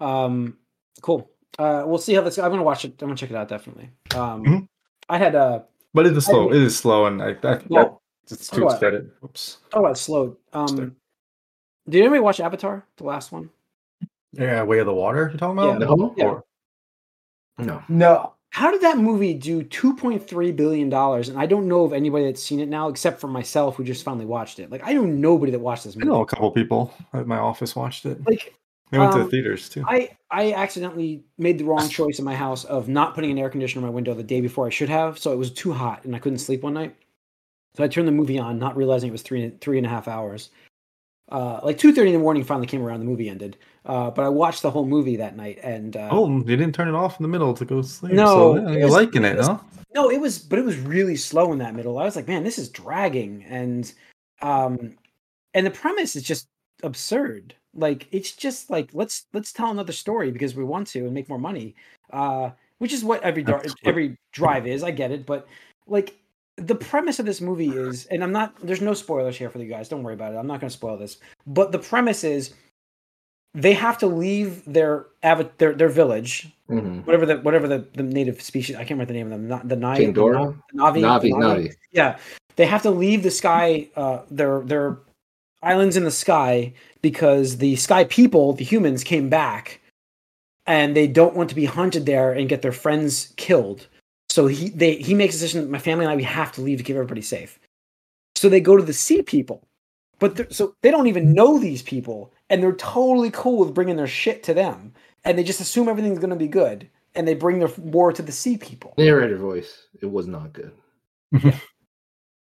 [0.00, 0.56] Um,
[1.02, 1.30] cool.
[1.58, 2.38] Uh, we'll see how this.
[2.38, 2.92] I'm gonna watch it.
[3.02, 3.90] I'm gonna check it out definitely.
[4.14, 4.68] Um, Mhm.
[5.10, 5.60] I had uh,
[5.94, 6.50] But it is I slow.
[6.52, 9.06] It is slow, and I, that, well, It's How to do its I- credit.
[9.24, 9.58] Oops.
[9.70, 10.36] talk about slow.
[10.52, 10.96] Um,
[11.88, 13.48] did anybody watch Avatar, the last one?
[14.32, 15.28] Yeah, Way of the Water.
[15.30, 15.76] You're talking Yeah.
[15.76, 15.98] about?
[15.98, 16.24] No, Yeah.
[16.26, 16.44] Or-
[17.58, 17.82] no.
[17.88, 18.34] No.
[18.50, 21.28] How did that movie do 2.3 billion dollars?
[21.28, 24.04] And I don't know of anybody that's seen it now, except for myself, who just
[24.04, 24.70] finally watched it.
[24.70, 26.08] Like I know nobody that watched this I movie.
[26.08, 28.18] know a couple people at my office watched it.
[28.26, 28.54] Like
[28.90, 29.84] They went to um, the theaters too.
[29.86, 33.50] I I accidentally made the wrong choice in my house of not putting an air
[33.50, 36.04] conditioner in my window the day before I should have, so it was too hot
[36.04, 36.96] and I couldn't sleep one night.
[37.76, 40.08] So I turned the movie on, not realizing it was three three and a half
[40.08, 40.50] hours.
[41.30, 43.00] Uh, like two thirty in the morning, finally came around.
[43.00, 45.58] The movie ended, uh, but I watched the whole movie that night.
[45.62, 48.14] And uh, oh, you didn't turn it off in the middle to go sleep.
[48.14, 49.58] No, so, yeah, you're was- liking it it, was- huh?
[49.94, 51.98] no, it was, but it was really slow in that middle.
[51.98, 53.92] I was like, man, this is dragging, and
[54.40, 54.96] um,
[55.52, 56.48] and the premise is just
[56.82, 57.54] absurd.
[57.74, 61.28] Like it's just like let's let's tell another story because we want to and make
[61.28, 61.74] more money.
[62.12, 64.82] Uh, which is what every dar- every drive is.
[64.82, 65.46] I get it, but
[65.86, 66.16] like
[66.56, 68.54] the premise of this movie is, and I'm not.
[68.64, 69.88] There's no spoilers here for you guys.
[69.88, 70.36] Don't worry about it.
[70.36, 71.18] I'm not going to spoil this.
[71.46, 72.54] But the premise is,
[73.54, 77.04] they have to leave their avi- their their village, Mhm.
[77.06, 78.76] whatever the whatever the, the native species.
[78.76, 79.48] I can't remember the name of them.
[79.48, 79.96] Not the Nai,
[80.74, 81.32] Navi, Navi, Navi.
[81.32, 81.72] Navi.
[81.92, 82.18] Yeah,
[82.56, 84.98] they have to leave the sky, uh, their their
[85.62, 89.80] islands in the sky because the sky people, the humans, came back,
[90.66, 93.86] and they don't want to be hunted there and get their friends killed.
[94.28, 95.62] So he they he makes a decision.
[95.62, 97.58] That my family and I we have to leave to keep everybody safe.
[98.36, 99.66] So they go to the sea people,
[100.18, 104.06] but so they don't even know these people, and they're totally cool with bringing their
[104.06, 104.92] shit to them,
[105.24, 108.22] and they just assume everything's going to be good, and they bring their war to
[108.22, 108.94] the sea people.
[108.98, 109.86] Narrator voice.
[110.00, 110.72] It was not good.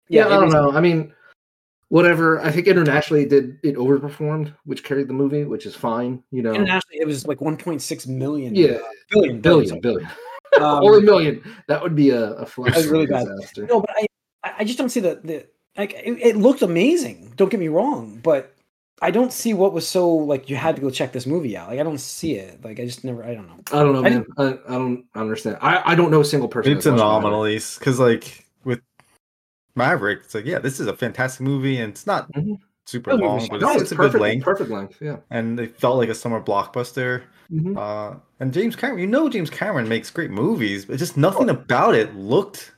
[0.09, 0.71] Yeah, Yeah, it I don't was- know.
[0.71, 1.13] I mean,
[1.89, 2.41] whatever.
[2.41, 6.23] I think internationally it did it overperformed, which carried the movie, which is fine.
[6.31, 8.55] You know, Internationally, it was like 1.6 million.
[8.55, 8.77] yeah,
[9.09, 10.09] billion, billion, billion,
[10.57, 11.43] Um, only million.
[11.67, 13.27] That would be a, a flash was really bad.
[13.57, 14.05] no, but I,
[14.43, 15.45] I- I just don't see the the
[15.77, 15.93] like.
[15.93, 17.33] It, it looked amazing.
[17.37, 18.53] Don't get me wrong, but
[19.01, 21.69] I don't see what was so like you had to go check this movie out.
[21.69, 22.63] Like I don't see it.
[22.63, 23.23] Like I just never.
[23.23, 23.59] I don't know.
[23.71, 24.25] I don't know, I man.
[24.37, 25.57] I, I don't understand.
[25.61, 26.73] I, I don't know a single person.
[26.73, 28.42] It's that's watched anomalies because like with
[29.75, 32.59] Maverick, it's like yeah, this is a fantastic movie and it's not Mhm.
[32.85, 34.13] super Oh, long, but No, it's, it's, a perfect.
[34.13, 34.97] good length, Perfect length.
[35.01, 35.17] Yeah.
[35.31, 37.23] and it felt like a summer blockbuster.
[37.51, 37.77] Mhm.
[37.77, 41.95] Uh, and James Cameron, you know, James Cameron makes great movies, but just nothing about
[41.95, 42.71] it looked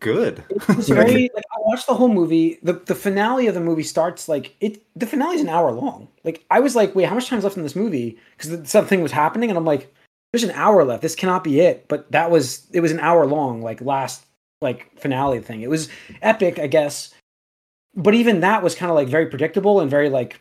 [0.00, 0.42] good.
[0.70, 1.30] It's very.
[1.34, 2.58] Like, I watched the whole movie.
[2.62, 4.82] the The finale of the movie starts like it.
[4.96, 6.08] The finale is an hour long.
[6.24, 8.18] Like I was like, wait, how much time's left in this movie?
[8.36, 9.92] Because something was happening, and I'm like,
[10.32, 11.02] there's an hour left.
[11.02, 11.86] This cannot be it.
[11.88, 12.66] But that was.
[12.72, 13.60] It was an hour long.
[13.60, 14.24] Like last
[14.60, 15.62] like finale thing.
[15.62, 15.88] It was
[16.22, 17.12] epic, I guess.
[17.94, 20.40] But even that was kind of like very predictable and very like.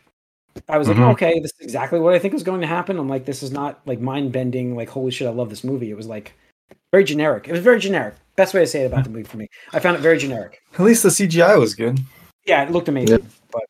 [0.69, 1.12] I was like, Mhm.
[1.13, 2.97] okay, this is exactly what I think was going to happen.
[2.97, 4.73] I'm like, this is not like mind bending.
[4.75, 5.89] Like, holy shit, I love this movie.
[5.91, 6.34] It was like
[6.93, 7.47] very generic.
[7.49, 8.15] It was very generic.
[8.38, 9.47] Best way to say it about the movie for me.
[9.73, 10.60] I found it very generic.
[10.75, 11.99] At least the CGI was good.
[12.45, 13.25] Yeah, it looked amazing.
[13.51, 13.63] But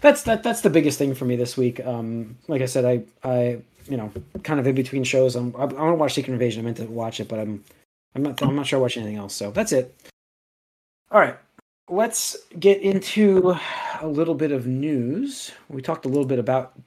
[0.00, 1.84] that's that that's the biggest thing for me this week.
[1.84, 4.10] Um, like I said, I I you know
[4.44, 5.36] kind of in between shows.
[5.36, 6.62] I'm I, I want to watch Secret Invasion.
[6.62, 7.62] I meant to watch it, but I'm
[8.14, 9.34] I'm not I'm not sure I watch anything else.
[9.34, 9.94] So that's it.
[11.10, 11.36] All right,
[11.88, 13.56] let's get into
[14.00, 15.52] a little bit of news.
[15.68, 16.78] We talked a little bit about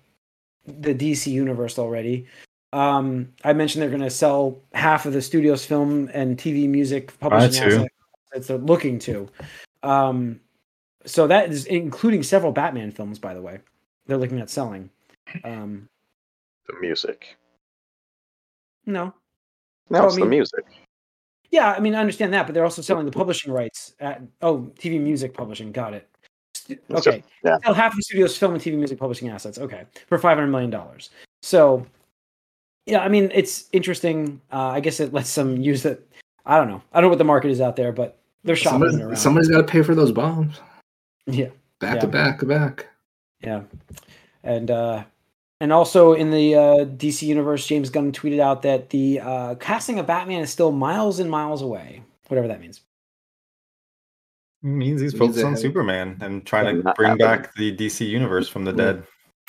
[0.66, 2.28] the DC universe already.
[2.74, 7.18] Um, I mentioned they're going to sell half of the studio's film and TV music
[7.20, 7.76] publishing too.
[7.78, 7.90] assets
[8.34, 9.30] that they're looking to.
[9.84, 10.42] Um,
[11.06, 13.60] so that is including several Batman films, by the way.
[14.08, 14.90] They're looking at selling.
[15.46, 15.88] Um,
[16.68, 17.38] The music.
[18.86, 19.14] no,
[19.90, 20.66] No, it's I mean- the music.
[21.52, 23.94] Yeah, I mean I understand that, but they're also selling the publishing rights.
[24.00, 26.08] At, oh, TV music publishing, got it.
[26.92, 27.58] Okay, yeah.
[27.64, 29.58] sell half the studio's film and TV music publishing assets.
[29.58, 31.10] Okay, for five hundred million dollars.
[31.42, 31.86] So,
[32.86, 34.42] yeah, I mean it's interesting.
[34.52, 36.00] Uh, I guess it lets them use that.
[36.46, 36.82] I don't know.
[36.92, 39.16] I don't know what the market is out there, but they're shopping Somebody's, around.
[39.18, 40.60] somebody's got to pay for those bombs.
[41.26, 41.50] Yeah.
[41.80, 42.02] Back Yeah.
[42.02, 42.88] to back to back.
[43.42, 43.62] Yeah,
[44.44, 45.04] and uh,
[45.60, 50.00] and also in the uh, DC universe, James Gunn tweeted out that the uh, casting
[50.00, 52.04] of Batman is still miles and miles away.
[52.28, 52.82] Whatever that means.
[54.64, 57.28] It means he's Means focused on Superman and trying Yeah, to bring happening.
[57.28, 58.78] back the DC universe from the Yeah.
[58.78, 59.04] dead.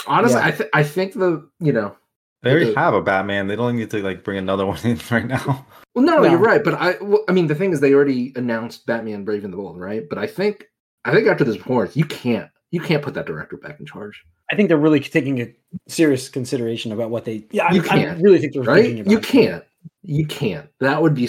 [0.06, 0.46] Honestly, Yeah.
[0.46, 1.96] I th- I think the you know
[2.42, 3.48] They already The- have a Batman.
[3.48, 5.66] They don't need to like bring another one in right now.
[5.94, 6.30] Well, no, No.
[6.30, 9.42] you're right, but I, well, I mean, the thing is, they already announced Batman: Brave
[9.42, 10.08] and the Bold, right?
[10.08, 10.66] But I think,
[11.04, 14.24] I think after this performance, you can't, you can't put that director back in charge,
[14.50, 15.54] I think they're really taking a
[15.88, 17.46] serious consideration about what they.
[17.50, 18.82] Yeah, You I can't, really think they're right?
[18.84, 19.24] thinking about You it.
[19.24, 19.64] can't,
[20.02, 20.68] you can't.
[20.80, 21.28] That would be,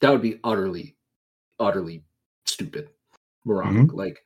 [0.00, 0.96] that would be utterly,
[1.58, 2.02] utterly
[2.46, 2.88] stupid,
[3.44, 3.88] moronic.
[3.88, 3.96] Mm-hmm.
[3.96, 4.18] Like,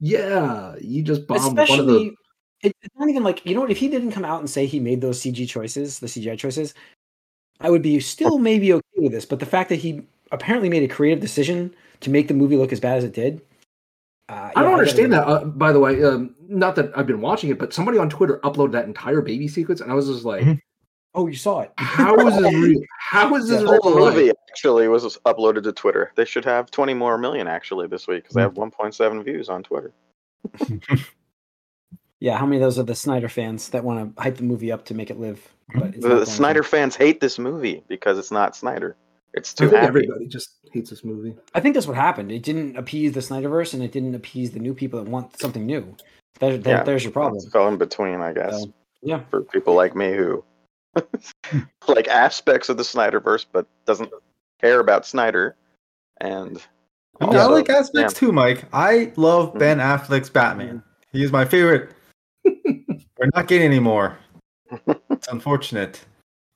[0.00, 2.16] yeah, you just bombed one of Especially,
[2.62, 2.68] the.
[2.82, 3.70] it's not even like you know what?
[3.70, 6.74] If he didn't come out and say he made those CG choices, the CGI choices,
[7.60, 9.24] I would be still maybe okay with this.
[9.24, 12.72] But the fact that he apparently made a creative decision to make the movie look
[12.72, 13.40] as bad as it did,
[14.32, 15.26] uh, I don't understand that.
[15.26, 18.40] Uh, by the way, um, not that I've been watching it, but somebody on Twitter
[18.44, 20.60] uploaded that entire baby sequence, and I was just like, Mhm.
[21.14, 21.70] Oh, you saw it?
[21.76, 22.80] "How is this real?
[22.98, 24.14] How is this The real?" whole life?
[24.14, 26.10] movie actually was uploaded to Twitter.
[26.16, 29.62] They should have 20 more million actually this week because they have 1.7 views on
[29.62, 29.92] Twitter.
[32.20, 32.38] Yeah.
[32.38, 34.84] How many of those are the Snyder fans that want to hype the movie up
[34.84, 35.44] to make it live?
[35.74, 36.24] But it's The.
[36.24, 38.96] Snyder fans hate this movie because it's not Snyder.
[39.34, 39.88] It's I too think happy.
[39.88, 41.34] everybody just hates this movie.
[41.54, 42.30] I think that's what happened.
[42.30, 45.64] It didn't appease the Snyderverse, and it didn't appease the new people that want something
[45.64, 45.96] new.
[46.38, 47.36] There, there- Yeah, there's your problem.
[47.36, 49.20] It's fell in between, I guess, So, yeah.
[49.30, 50.44] for people like me who
[51.88, 54.10] like aspects of the Snyderverse but doesn't
[54.60, 55.56] care about Snyder.
[56.20, 56.62] And
[57.20, 58.18] I Also, like aspects yeah.
[58.18, 58.64] too, Mike.
[58.72, 59.58] I love Mhm.
[59.58, 60.82] Ben Affleck's Batman.
[61.12, 61.90] He is my favorite.
[62.44, 64.18] We're not getting any more.
[65.10, 66.04] It's unfortunate.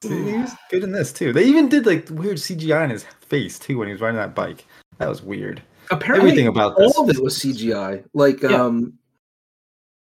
[0.02, 1.32] See, he was good in this too.
[1.32, 4.35] They even did like weird CGI on his face too when he was riding that
[4.35, 4.66] bike.
[4.98, 5.62] That was weird.
[5.90, 6.94] Apparently, Everything about this.
[6.96, 8.04] all of it was CGI.
[8.12, 8.62] Like, Yeah.
[8.62, 8.98] um,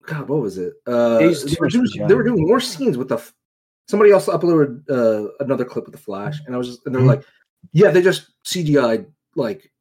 [0.06, 0.74] God, what was it?
[0.86, 3.16] Uh, They used they, too were doing, they were doing more scenes with the.
[3.18, 3.34] f-
[3.90, 7.02] Somebody else uploaded uh, another clip with the Flash, and I was just, and they're
[7.02, 7.08] Mhm.
[7.08, 7.24] like,
[7.72, 9.72] "Yeah, they just CGI'd like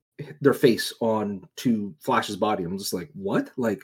[0.41, 3.51] their face on to Flash's body." I'm just like, "What?
[3.57, 3.83] Like,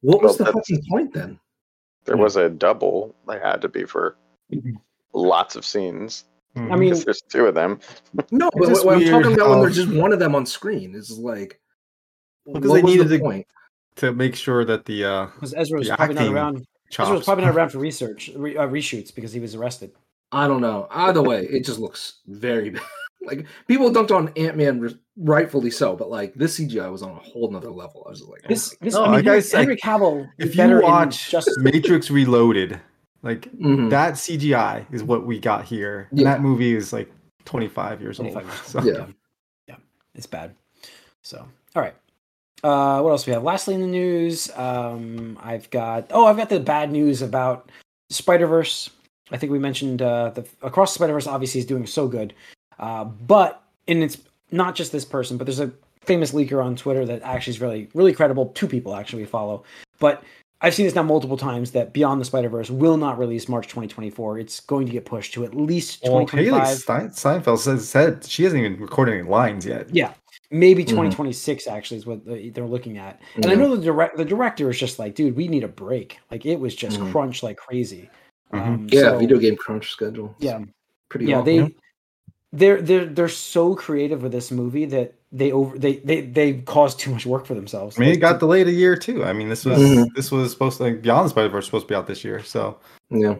[0.00, 1.38] what was Well, the fucking point then?"
[2.04, 3.14] There was a double.
[3.28, 4.16] They had to be for
[5.14, 6.24] lots of scenes.
[6.54, 7.80] I mean, there's two of them.
[8.30, 10.44] No, but what, what I'm talking weird about when there's just one of them on
[10.44, 11.58] screen is like,
[12.46, 13.46] Because what they was the to- point?
[13.96, 16.66] to make sure that the uh Because Ezra was probably not acting around.
[16.98, 19.92] Ezra was probably not around for research, re, uh, reshoots because he was arrested.
[20.30, 20.88] I don't know.
[20.90, 22.82] Either way, it just looks very bad.
[23.22, 27.14] like people dunked on Ant Man, rightfully so, but like this CGI was on a
[27.20, 28.02] whole nother level.
[28.06, 29.76] I was like, oh This, my this, No, I mean, like I Henry, said, Henry
[29.76, 30.28] Cavill.
[30.38, 32.80] if you in watch Justice Matrix Reloaded,
[33.22, 33.90] like Mhm.
[33.90, 36.08] that CGI is what we got here.
[36.10, 37.10] And that movie is like
[37.44, 38.46] 25 years 25 old.
[38.46, 38.86] years So, old.
[38.88, 39.06] Yeah.
[39.68, 39.76] yeah,
[40.14, 40.54] it's bad.
[41.22, 41.38] So,
[41.76, 41.94] all right.
[42.64, 43.42] Uh, what else we have?
[43.42, 47.70] Lastly, in the news, um, I've got oh, I've got the bad news about
[48.10, 48.90] Spider Verse.
[49.32, 52.34] I think we mentioned uh, the Across the Spider Verse obviously is doing so good,
[52.78, 54.18] uh, but and it's
[54.52, 57.88] not just this person, but there's a famous leaker on Twitter that actually is really
[57.94, 58.46] really credible.
[58.54, 59.64] Two people actually we follow,
[59.98, 60.22] but
[60.64, 63.66] I've seen this now multiple times that Beyond the Spider Verse will not release March
[63.66, 64.38] 2024.
[64.38, 66.78] It's going to get pushed to at least Well, Hailee 2025.
[66.78, 69.88] Stein- Steinfeld says, said she hasn't even recorded any lines yet.
[69.92, 70.14] Yeah,
[70.52, 70.88] maybe Mhm.
[70.90, 73.20] 2026 actually is what they- they're looking at.
[73.34, 73.54] And I Yeah.
[73.56, 76.18] know the direct the director is just like, dude, we need a break.
[76.30, 77.10] Like it was just Mhm.
[77.10, 78.08] crunch like crazy.
[78.52, 78.60] Mhm.
[78.66, 80.34] Um, yeah, so, video game crunch schedule.
[80.36, 80.60] It's Yeah,
[81.08, 81.26] pretty.
[81.26, 81.38] yeah.
[81.38, 81.44] awful.
[81.46, 81.74] They
[82.52, 87.00] they're they're they're so creative with this movie that they over they they they caused
[87.00, 87.98] too much work for themselves.
[87.98, 89.24] I mean, it got delayed a year too.
[89.24, 90.14] I mean, this was Mhm.
[90.14, 92.42] this was supposed to like, Beyond the Spider Verse supposed to be out this year.
[92.42, 92.78] So,
[93.10, 93.36] yeah.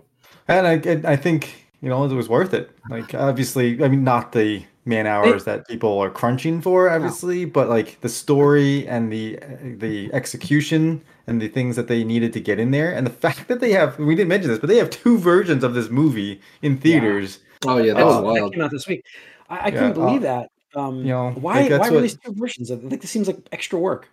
[0.48, 2.70] and I I think you know it was worth it.
[2.88, 7.68] Like obviously, I mean, not the man hours that people are crunching for, obviously, but
[7.68, 9.38] like the story and the
[9.78, 13.48] the execution and the things that they needed to get in there, and the fact
[13.48, 16.40] that they have we didn't mention this, but they have two versions of this movie
[16.62, 17.40] in theaters.
[17.66, 18.52] Oh yeah, that that, was Oh, that wild.
[18.54, 19.04] came out this week.
[19.50, 20.48] I, I Yeah, couldn't believe uh, that.
[20.74, 22.70] Um, you know, why like, that's why what- release two versions?
[22.70, 24.08] I think this seems like extra work.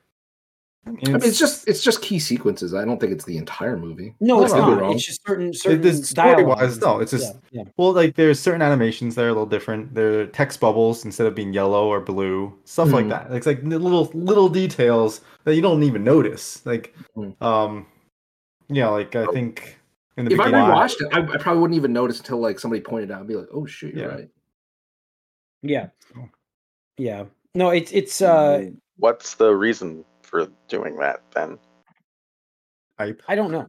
[0.85, 2.73] I mean, I mean, it's just it's just key sequences.
[2.73, 4.15] I don't think it's the entire movie.
[4.21, 4.81] No, it's could be not.
[4.81, 4.93] wrong.
[4.95, 7.71] It's just certain certain the story wise, no, it's just yeah, yeah.
[7.75, 9.93] Well, like there's certain animations that are a little different.
[9.93, 13.09] They're text bubbles instead of being yellow or blue, stuff like Mhm.
[13.09, 13.31] that.
[13.33, 16.65] It's like little little details that you don't even notice.
[16.65, 17.39] Like, Mhm.
[17.41, 17.85] um,
[18.69, 19.77] yeah, like I think
[20.15, 22.57] in the If I beginning, rewatched it, I, I probably wouldn't even notice until like
[22.57, 24.15] somebody pointed out and be like, "Oh shoot, you're Yeah.
[24.15, 24.29] right."
[25.61, 25.87] Yeah.
[26.99, 27.25] Yeah.
[27.55, 31.57] No, it's it's uh What's the reason for doing that then?
[32.99, 33.23] hype.
[33.27, 33.67] I don't know.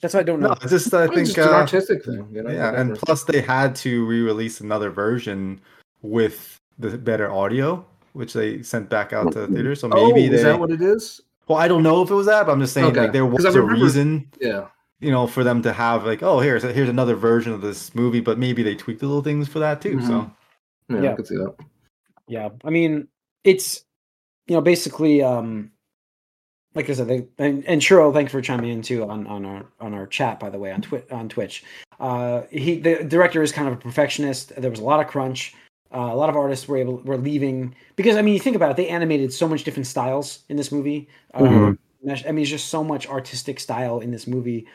[0.00, 0.54] That's what I don't No, know.
[0.62, 2.50] it's just I It's think just an uh, artistic thing, you know.
[2.50, 5.60] yeah, and plus they had to re-release another version
[6.02, 9.80] with the better audio, which they sent back out to theaters.
[9.80, 11.20] So oh, maybe is that what it is?
[11.46, 13.26] well, I don't know if it was that, but I'm just saying Okay, like there
[13.26, 14.66] was I a remember- reason Yeah,
[15.00, 18.20] you know, for them to have like, oh, here's here's another version of this movie,
[18.20, 20.00] but maybe they tweaked the little things for that too.
[20.02, 20.30] So
[20.88, 21.12] yeah, Yeah.
[21.12, 21.54] I could see that.
[22.28, 22.50] Yeah.
[22.64, 23.08] I mean,
[23.44, 23.84] it's
[24.46, 25.70] you know, basically um
[26.74, 29.66] like I said, they, and and Churro, thanks for chiming in too on, on our
[29.80, 31.62] on our chat by the way on Twi- on Twitch.
[32.00, 34.52] Uh, he the director is kind of a perfectionist.
[34.56, 35.54] There was a lot of crunch.
[35.94, 38.72] Uh, a lot of artists were able were leaving because I mean, you think about
[38.72, 41.08] it, they animated so much different styles in this movie.
[41.34, 41.78] Um, Mhm.
[42.02, 44.66] mesh- I mean, there's just so much artistic style in this movie.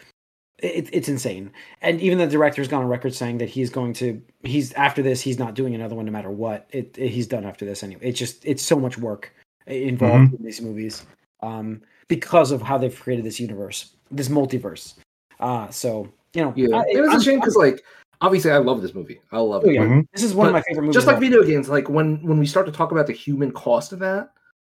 [0.62, 1.52] It, it's insane.
[1.82, 5.22] And even the director's gone on record saying that he's going to he's after this
[5.22, 6.68] he's not doing another one no matter what.
[6.72, 8.02] It, it- he's done after this anyway.
[8.04, 9.34] It's just it's so much work
[9.68, 11.06] involved in these movies
[11.42, 14.96] um, because of how they've created this universe, this multiverse.
[15.40, 17.84] Uh, so you know, Yeah, I- it was I'm- a shame because like
[18.22, 19.22] obviously I love this movie.
[19.32, 19.74] I love Oh, it.
[19.76, 19.82] yeah.
[19.86, 20.08] Mhm.
[20.14, 20.96] this is one of my favorite movies.
[20.96, 23.52] Just like all video games, like when when we start to talk about the human
[23.52, 24.32] cost of that,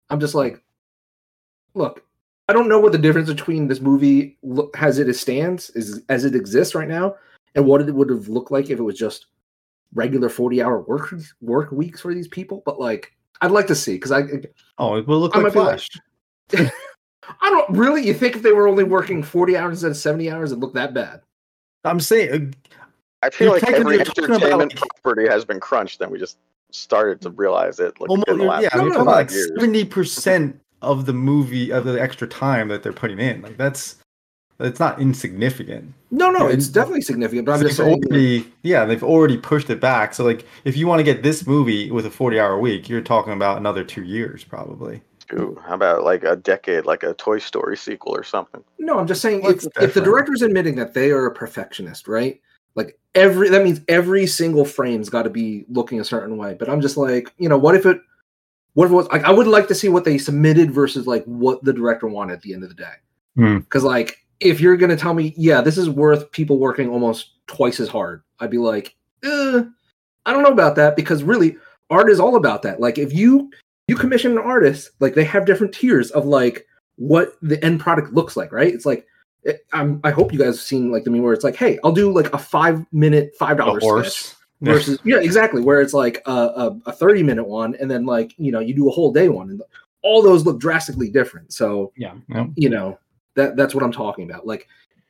[0.10, 0.64] I'm just like,
[1.76, 2.04] look,
[2.48, 6.26] I don't know what the difference between this movie lo- as it stands is as
[6.26, 7.16] it exists right now,
[7.56, 9.28] and what it would have looked like if it was just
[9.94, 12.62] regular 40 hour work work weeks for these people.
[12.66, 14.24] But like, I'd like to see because I
[14.78, 15.82] oh, it will look I like might be like-
[16.50, 16.72] Flash.
[17.42, 18.06] I don't really.
[18.06, 20.76] You think if they were only working 40 hours instead of 70 hours, it looked
[20.76, 21.22] that bad?
[21.84, 22.86] I'm saying uh,
[23.24, 26.38] I feel like every talking about, entertainment like- property has been crunched, and we just
[26.70, 29.16] started to realize it like, almost in the last yeah, No, you're no, talking about
[29.16, 33.42] like seventy percent of the movie of the extra time that they're putting in.
[33.42, 33.96] Like that's
[34.58, 35.94] that's not insignificant.
[36.12, 37.46] No, no, Yeah, it's and- definitely significant.
[37.46, 40.14] But I'm They've just saying, already, yeah, they've already pushed it back.
[40.14, 43.34] So like, if you want to get this movie with a forty-hour week, you're talking
[43.34, 45.02] about another two years probably.
[45.34, 48.64] Ooh, how about like a decade, like a Toy Story sequel or something?
[48.78, 50.06] No, I'm just saying if, if the different?
[50.06, 52.40] director's admitting that they are a perfectionist, right?
[52.76, 56.54] Like every that means every single frame's got to be looking a certain way.
[56.54, 58.00] But I'm just like, you know, what if it
[58.76, 61.74] what was like I would like to see what they submitted versus like what the
[61.74, 62.94] director wanted at the end of the day.
[63.36, 63.58] Hmm.
[63.60, 67.80] Because like if you're gonna tell me, yeah, this is worth people working almost twice
[67.80, 69.64] as hard, I'd be like, eh,
[70.26, 71.58] I don't know about that because really
[71.90, 72.80] art is all about that.
[72.80, 73.50] Like if you
[73.88, 76.68] you commission an artist, like they have different tiers of like
[76.98, 78.74] what the end product looks like, right?
[78.74, 79.06] It's like
[79.44, 81.80] it, I'm, I hope you guys have seen like the meme where it's like, hey,
[81.84, 84.32] I'll do like a five minute five A dollar horse.
[84.32, 84.45] Yeah.
[84.62, 85.18] Versus yeah.
[85.20, 88.60] exactly where it's like a, a, a 30 minute one and then like you know
[88.60, 89.62] you do a whole day one and
[90.02, 92.14] all those look drastically different so Yeah.
[92.30, 92.48] Yep.
[92.56, 92.98] you know
[93.36, 94.68] that that's what i'm talking about like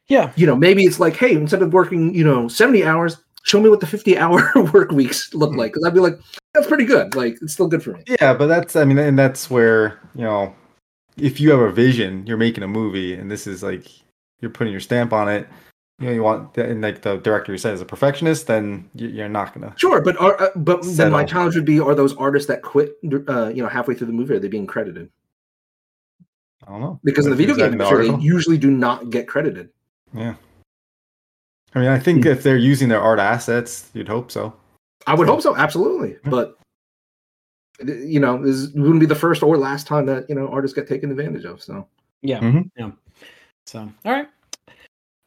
[0.08, 0.32] Yeah.
[0.36, 3.70] you know maybe it's like hey instead of working you know 70 hours show me
[3.70, 5.58] what the 50 hour work weeks look Hmm.
[5.60, 6.20] like because i'd be like
[6.56, 9.18] that's pretty good like it's still good for me Yeah, but that's I mean, and
[9.20, 10.56] that's where you know,
[11.18, 13.86] if you have a vision, you're making a movie, and this is like
[14.42, 15.48] you're putting your stamp on it.
[16.00, 19.54] You know, you want and like the director says, a perfectionist, then you- you're not
[19.54, 19.74] gonna.
[19.78, 22.98] sure but are uh, but then my challenge would be are those artists that quit
[23.30, 25.10] uh, you know halfway through the movie are they being credited
[26.68, 29.28] I don't know because in the video game in the they usually do not get
[29.28, 29.70] credited
[30.14, 30.36] Yeah.
[31.74, 34.54] I mean, I think if they're using their art assets, you'd hope so.
[35.08, 36.12] I would hope so, absolutely.
[36.24, 36.30] Yeah.
[36.30, 36.58] But
[37.86, 40.88] you know, this wouldn't be the first or last time that you know artists get
[40.88, 41.62] taken advantage of.
[41.62, 41.88] So
[42.22, 42.40] Yeah.
[42.40, 42.70] Mhm.
[42.78, 42.92] Yeah.
[43.66, 44.30] So, all right.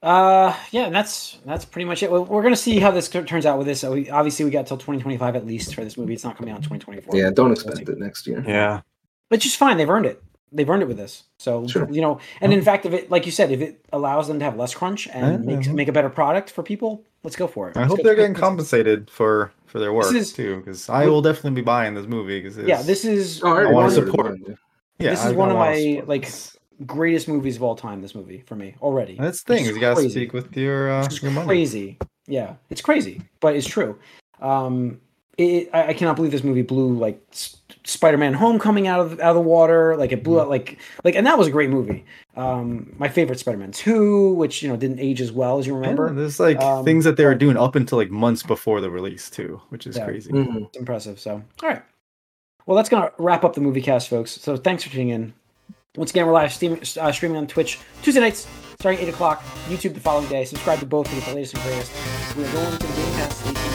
[0.02, 2.10] Uh, yeah, and that's that's pretty much it.
[2.10, 3.80] We're, we're gonna see how this turns out with this.
[3.80, 6.14] So we, obviously, we got till 2025 at least for this movie.
[6.14, 7.16] It's not coming out in 2024.
[7.16, 8.44] yeah, don't expect it next year.
[8.46, 8.82] Yeah.
[9.28, 9.76] Which is fine.
[9.76, 10.22] They've earned it.
[10.52, 11.24] They've earned it with this.
[11.38, 11.90] So Sure.
[11.90, 14.44] you know, and in fact, if it, like you said, if it allows them to
[14.44, 17.68] have less crunch and Yeah, make make a better product for people, let's go for
[17.68, 17.76] it.
[17.76, 21.06] I Let's hope they're getting let's- compensated for for their work is- too, because I
[21.06, 22.40] will definitely be buying this movie.
[22.40, 24.58] Because Yeah, this is Oh, I, I wanna support- ordered
[25.00, 26.56] yeah, this is I- one of my, like, this.
[26.86, 28.00] Greatest movies of all time.
[28.02, 29.16] This movie for me already.
[29.16, 30.10] And That's the thing It's is you gotta crazy.
[30.10, 31.46] speak with your uh, your money.
[31.46, 31.98] crazy.
[32.26, 33.98] Yeah, it's crazy, but it's true.
[34.40, 35.00] Um,
[35.38, 39.30] it, I, I cannot believe this movie blew like S- Spider-Man: Homecoming out of out
[39.30, 39.96] of the water.
[39.96, 40.42] Like it blew Mm-hmm.
[40.42, 42.04] out like like, and that was a great movie.
[42.36, 45.80] Um, my favorite Spider-Man Two, which you know didn't age as well as you Yeah,
[45.80, 46.12] remember.
[46.12, 49.30] there's like Um, things that they were doing up until like months before the release
[49.30, 50.04] too, which is Yeah.
[50.04, 50.30] crazy.
[50.32, 50.66] Mhm.
[50.66, 51.18] It's impressive.
[51.18, 51.82] So, all right.
[52.66, 54.32] Well, that's gonna wrap up the Moviecast, folks.
[54.32, 55.34] So, thanks for tuning in.
[55.96, 58.46] Once again, we're live streaming, uh, streaming on Twitch Tuesday nights,
[58.78, 59.42] starting eight o'clock.
[59.68, 60.44] YouTube the following day.
[60.44, 62.36] Subscribe to both to get the latest and greatest.
[62.36, 63.67] We are going to the Game Pass.